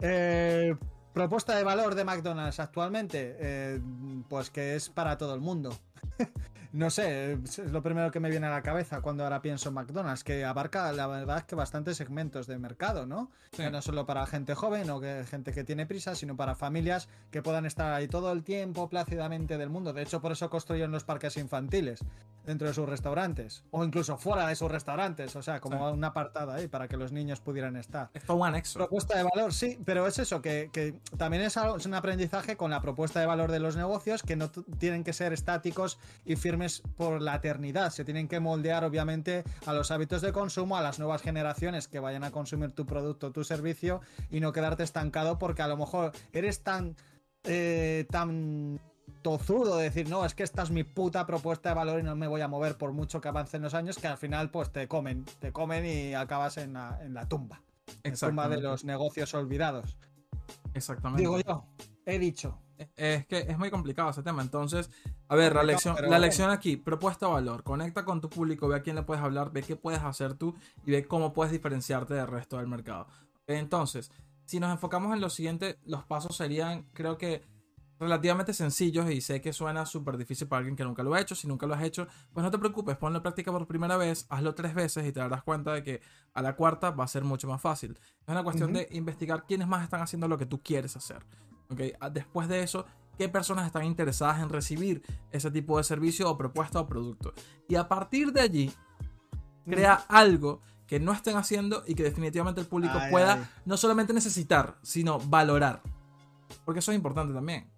[0.00, 0.76] Eh,
[1.12, 3.80] propuesta de valor de McDonald's actualmente, eh,
[4.28, 5.76] pues que es para todo el mundo.
[6.72, 9.74] no sé, es lo primero que me viene a la cabeza cuando ahora pienso en
[9.76, 13.30] McDonald's, que abarca, la verdad, es que bastantes segmentos de mercado, ¿no?
[13.52, 13.62] Sí.
[13.70, 17.42] No solo para gente joven o que gente que tiene prisa, sino para familias que
[17.42, 19.92] puedan estar ahí todo el tiempo plácidamente del mundo.
[19.92, 22.00] De hecho, por eso construyeron los parques infantiles
[22.44, 25.94] dentro de sus restaurantes o incluso fuera de sus restaurantes, o sea, como Sí.
[25.94, 28.08] un apartado ahí para que los niños pudieran estar.
[28.14, 28.78] Es un anexo.
[28.78, 32.56] Propuesta de valor, sí, pero es eso, que, que también es, algo- es un aprendizaje
[32.56, 36.36] con la propuesta de valor de los negocios que no tienen que ser estáticos y
[36.36, 36.57] firmes
[36.96, 40.98] por la eternidad, se tienen que moldear obviamente a los hábitos de consumo, a las
[40.98, 44.00] nuevas generaciones que vayan a consumir tu producto, tu servicio
[44.30, 46.96] y no quedarte estancado porque a lo mejor eres tan...
[47.44, 48.80] eh, tan
[49.22, 52.14] tozudo de decir, no, es que esta es mi puta propuesta de valor y no
[52.14, 54.86] me voy a mover por mucho que avancen los años, que al final pues te
[54.86, 57.62] comen, te comen y acabas en la, en la tumba.
[58.04, 59.96] La tumba de los negocios olvidados.
[60.74, 61.22] Exactamente.
[61.22, 61.66] Digo yo,
[62.06, 62.58] he dicho.
[62.96, 64.42] es que es muy complicado ese tema.
[64.42, 64.90] Entonces,
[65.28, 67.62] A ver, la lección, la lección aquí, propuesta valor.
[67.62, 70.54] Conecta con tu público, ve a quién le puedes hablar, ve qué puedes hacer tú
[70.86, 73.06] y ve cómo puedes diferenciarte del resto del mercado.
[73.46, 74.10] Entonces,
[74.46, 77.44] si nos enfocamos en lo siguiente, los pasos serían, creo que,
[78.00, 81.34] relativamente sencillos y sé que suena súper difícil para alguien que nunca lo ha hecho.
[81.34, 84.26] Si nunca lo has hecho, pues no te preocupes, ponlo en práctica por primera vez,
[84.28, 86.00] hazlo tres veces y te darás cuenta de que
[86.34, 87.98] a la cuarta va a ser mucho más fácil.
[88.22, 91.24] Es una cuestión de investigar quiénes más están haciendo lo que tú quieres hacer.
[91.70, 91.80] ¿ok?
[92.00, 92.86] Ah, Después de eso,
[93.18, 95.02] qué personas están interesadas en recibir
[95.32, 97.34] ese tipo de servicio o propuesta o producto.
[97.68, 98.72] Y a partir de allí,
[99.66, 103.46] crea algo que no estén haciendo y que definitivamente el público Ay, pueda ay.
[103.66, 105.82] no solamente necesitar, sino valorar.
[106.64, 107.70] Porque eso es importante también.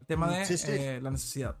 [0.00, 0.66] El tema Mm, de sí, sí.
[0.70, 1.56] eh, la necesidad.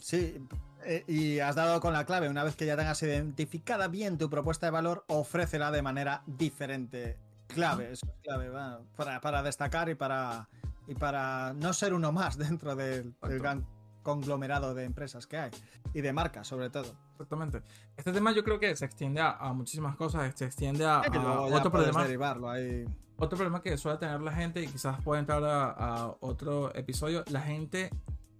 [0.00, 0.36] Sí,
[0.84, 2.28] eh, y has dado con la clave.
[2.28, 7.18] Una vez que ya tengas identificada bien tu propuesta de valor, ofrécela de manera diferente.
[7.46, 10.48] Clave, eso es clave, va, para, para destacar y para,
[10.86, 13.66] y para no ser uno más dentro del, del gran
[14.02, 15.50] conglomerado de empresas que hay
[15.92, 16.94] y de marcas, sobre todo.
[17.12, 17.62] Exactamente.
[17.96, 20.32] Este tema yo creo que se extiende a, a muchísimas cosas.
[20.36, 22.02] Se extiende a, Que a otro problema.
[22.02, 22.84] derivarlo ahí.
[23.16, 27.24] Otro problema que suele tener la gente, y quizás puede entrar a, a otro episodio,
[27.28, 27.90] la gente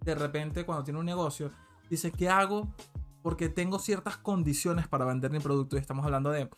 [0.03, 1.49] de repente cuando tiene un negocio
[1.89, 2.67] dice, ¿qué hago?
[3.23, 6.49] Porque tengo ciertas condiciones para vender mi producto y estamos hablando de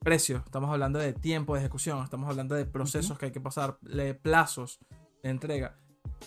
[0.00, 3.78] precios, estamos hablando de tiempo de ejecución, estamos hablando de procesos que hay que pasar,
[3.82, 4.78] de plazos
[5.24, 5.74] de entrega.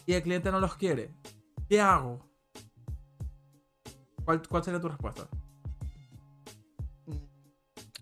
[0.06, 1.12] Y el cliente no los quiere.
[1.70, 2.20] ¿Qué hago?
[4.26, 5.28] ¿Cuál, cuál sería tu respuesta?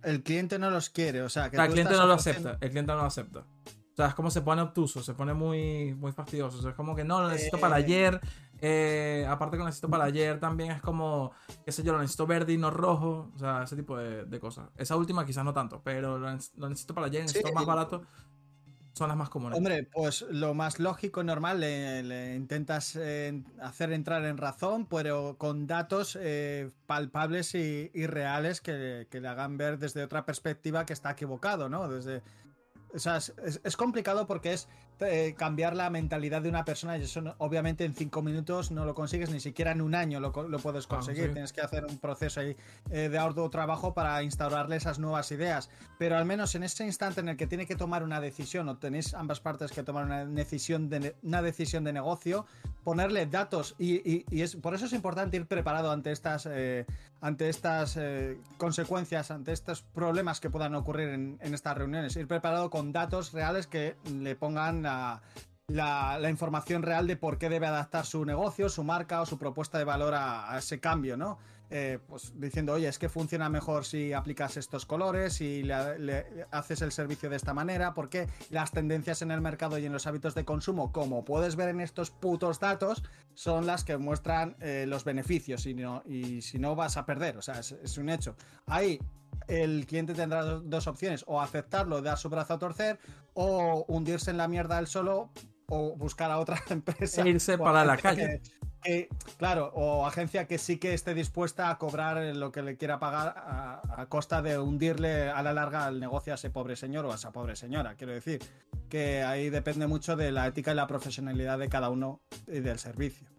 [0.03, 2.57] El cliente no los quiere, o sea, que O sea, el cliente no lo acepta.
[2.61, 3.39] El cliente no lo acepta.
[3.39, 6.59] O sea, es como se pone obtuso, se pone muy, muy fastidioso.
[6.59, 7.83] O sea, es como que no, lo necesito para Eh.
[7.83, 8.21] ayer.
[8.61, 11.31] eh, aparte que lo necesito para ayer también es como,
[11.65, 13.31] qué sé yo, lo necesito verde y no rojo.
[13.35, 14.69] O sea, ese tipo de, de cosas.
[14.77, 17.53] Esa última quizás no tanto, pero lo necesito para ayer, necesito Sí.
[17.53, 18.03] más barato.
[18.95, 19.57] Son las más comunes.
[19.57, 25.35] Hombre, pues lo más lógico normal, le, le intentas eh, hacer entrar en razón, pero
[25.37, 30.85] con datos eh, palpables y, y reales que, que le hagan ver desde otra perspectiva
[30.85, 31.89] que está equivocado, ¿no?
[31.89, 32.23] Desde,
[32.95, 34.67] o sea, es, complicado porque es
[35.01, 38.85] eh, cambiar la mentalidad de una persona y eso no- obviamente en cinco minutos no
[38.85, 41.25] lo consigues, ni siquiera en un año lo, lo puedes Ah, conseguir.
[41.27, 41.31] sí.
[41.33, 42.55] Tienes que hacer un proceso ahí
[42.91, 45.69] eh, de arduo trabajo para instaurarle esas nuevas ideas.
[45.99, 48.77] Pero al menos en ese instante en el que tiene que tomar una decisión o
[48.77, 52.45] tenéis ambas partes que tomar una decisión de, una decisión de negocio,
[52.83, 56.85] ponerle datos y, y- y es por eso es importante ir preparado ante estas eh,
[57.25, 62.69] ante estas eh, consecuencias, ante estos problemas que puedan ocurrir en, estas reuniones, ir preparado
[62.69, 65.21] con datos reales que le pongan la,
[65.67, 69.39] la- la información real de por qué debe adaptar su negocio, su marca o su
[69.39, 71.39] propuesta de valor a, a ese cambio, ¿no?
[71.77, 76.25] Eh, pues diciendo, oye, es que funciona mejor si aplicas estos colores, si le, le
[76.51, 80.07] haces el servicio de esta manera, porque las tendencias en el mercado y en los
[80.07, 83.03] hábitos de consumo, como puedes ver en estos putos datos,
[83.33, 87.35] son las que muestran eh, los beneficios y, no, y si no vas a perder,
[87.35, 88.37] o sea, es, es un hecho.
[88.67, 88.97] Ahí
[89.49, 92.99] el cliente tendrá do- dos opciones, o aceptarlo, dar su brazo a torcer,
[93.33, 95.29] o hundirse en la mierda él solo,
[95.67, 97.21] o buscar a otra empresa.
[97.21, 98.39] E irse para la calle.
[98.41, 98.64] que-
[99.37, 103.35] claro, o agencia que sí que esté dispuesta a cobrar lo que le quiera pagar
[103.37, 107.11] a, a costa de hundirle a la larga el negocio a ese pobre señor o
[107.11, 107.95] a esa pobre señora.
[107.95, 108.39] Quiero decir
[108.89, 112.79] que ahí depende mucho de la ética y la profesionalidad de cada uno y del
[112.79, 113.34] servicio.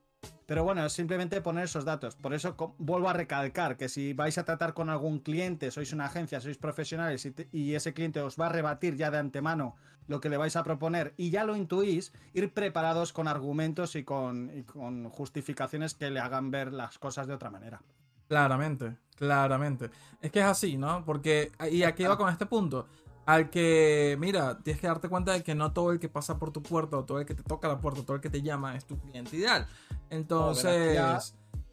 [0.47, 2.15] Pero bueno, es simplemente poner esos datos.
[2.15, 6.07] Por eso vuelvo a recalcar que si vais a tratar con algún cliente, sois una
[6.07, 9.75] agencia, sois profesionales y ese cliente os va a rebatir ya de antemano
[10.07, 14.05] lo que le vais a proponer y ya lo intuís, ir preparados con argumentos y
[14.05, 17.83] con, y con justificaciones que le hagan ver las cosas de otra manera.
[18.29, 19.91] Claramente, claramente.
[20.21, 21.05] Es que es así, ¿no?
[21.05, 22.87] Porque, y aquí va con este punto.
[23.27, 26.53] Al que, mira, tienes que darte cuenta de que no todo el que pasa por
[26.53, 28.41] tu puerta, o todo el que te toca la puerta, o todo el que te
[28.41, 29.67] llama es tu cliente ideal.
[30.11, 31.19] Entonces, ya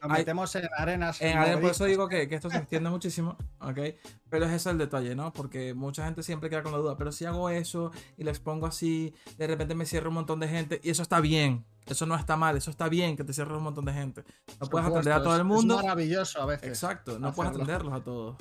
[0.01, 1.21] Nos Hay- metemos en arenas.
[1.21, 3.79] en área- por eso digo que, que esto se extiende muchísimo, ¿ok?
[4.29, 5.31] Pero ese es el detalle, ¿no?
[5.31, 8.65] Porque mucha gente siempre queda con la duda, pero si hago eso y lo expongo
[8.65, 12.15] así, de repente me cierra un montón de gente, y eso está bien, eso no
[12.17, 14.25] está mal, eso está bien que te cierre un montón de gente.
[14.59, 15.77] No puedes atender a todo el mundo.
[15.77, 16.67] Es maravilloso a veces.
[16.67, 18.35] Exacto, no puedes atenderlos a todos.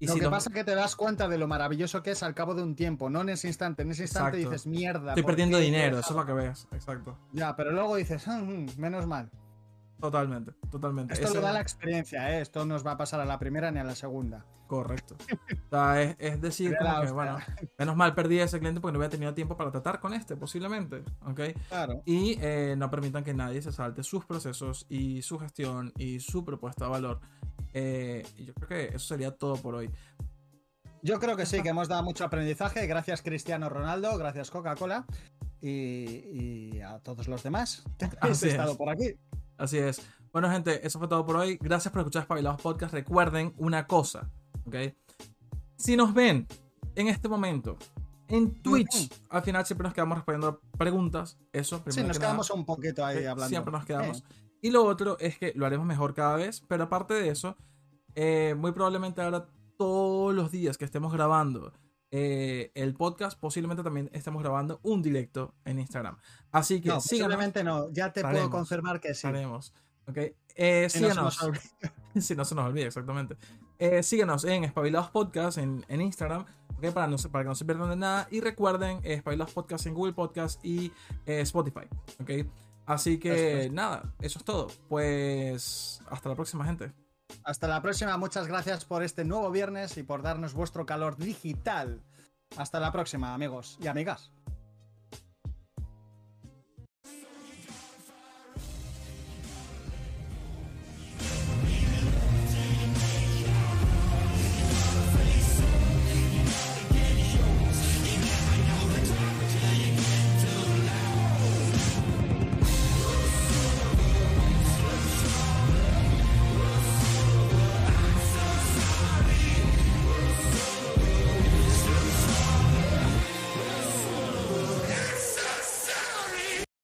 [0.00, 2.22] Y lo si que pasa es que te das cuenta de lo maravilloso que es
[2.22, 3.82] al cabo de un tiempo, no en ese instante.
[3.82, 4.50] En ese instante Exacto.
[4.54, 5.08] dices, mierda.
[5.10, 6.20] Estoy ¿por perdiendo dinero, eso es dejado?".
[6.20, 7.18] lo que ves, exacto.
[7.32, 9.30] Ya, pero luego dices, "Ah, mm, menos mal.
[10.00, 11.12] Totalmente, totalmente.
[11.14, 12.40] Esto Ese- lo da la experiencia, ¿eh?
[12.40, 14.44] Esto no os va a pasar a la primera ni a la segunda.
[14.68, 15.16] Correcto.
[15.66, 17.36] O sea, es, es decir, como que, bueno,
[17.78, 20.36] menos mal perdí a ese cliente porque no hubiera tenido tiempo para tratar con este,
[20.36, 21.02] posiblemente.
[21.26, 21.40] ¿Ok?
[21.68, 22.02] Claro.
[22.06, 26.44] Y eh, no permitan que nadie se salte sus procesos y su gestión y su
[26.44, 27.20] propuesta de valor.
[27.80, 29.88] Eh, yo creo que eso sería todo por hoy.
[31.02, 32.84] Yo creo que sí, que hemos dado mucho aprendizaje.
[32.88, 35.06] Gracias Cristiano Ronaldo, gracias Coca-Cola
[35.60, 35.68] y,
[36.74, 38.50] y a todos los demás que habéis es.
[38.50, 39.14] estado por aquí.
[39.56, 40.02] Así es.
[40.32, 41.56] Bueno, gente, eso fue todo por hoy.
[41.60, 42.92] Gracias por escuchar Espabilados Podcast.
[42.92, 44.28] Recuerden una cosa,
[44.66, 44.74] ¿ok?
[45.76, 46.46] Si nos ven
[46.96, 47.78] en este momento
[48.28, 51.38] en Twitch, al final siempre nos quedamos respondiendo preguntas.
[51.52, 52.32] Eso, primero Sí, nos que nada.
[52.32, 53.48] quedamos un poquito ahí hablando.
[53.48, 54.18] Siempre nos quedamos.
[54.18, 54.22] Eh,
[54.60, 57.56] Y lo otro es que lo haremos mejor cada vez, pero aparte de eso,
[58.14, 59.46] eh, muy probablemente ahora
[59.76, 61.72] todos los días que estemos grabando
[62.10, 66.16] eh, el podcast, posiblemente también estemos grabando un directo en Instagram.
[66.50, 67.04] Así que no, síganos.
[67.36, 67.90] posiblemente no.
[67.92, 68.48] Ya te Haremos.
[68.48, 69.26] puedo confirmar que sí.
[69.26, 69.72] Haremos.
[70.08, 70.16] ¿ok?
[70.56, 71.24] Eh, Si no se síganos.
[71.24, 71.62] nos olvida.
[72.20, 73.36] si no se nos olvide, exactamente.
[73.78, 76.44] Eh, síganos en Espabilados Podcast en, en Instagram,
[76.78, 76.90] ¿ok?
[76.92, 78.26] para, no, para que no se pierdan de nada.
[78.30, 80.90] Y recuerden, eh, Espabilados Podcast en Google Podcast y
[81.26, 81.86] eh, Spotify.
[82.20, 82.30] ¿ok?
[82.88, 83.72] Así que es.
[83.72, 84.68] nada, eso es todo.
[84.88, 86.90] Pues hasta la próxima, gente.
[87.44, 88.16] Hasta la próxima.
[88.16, 92.00] Muchas gracias por este nuevo viernes y por darnos vuestro calor digital.
[92.56, 94.30] Hasta la próxima, amigos y amigas.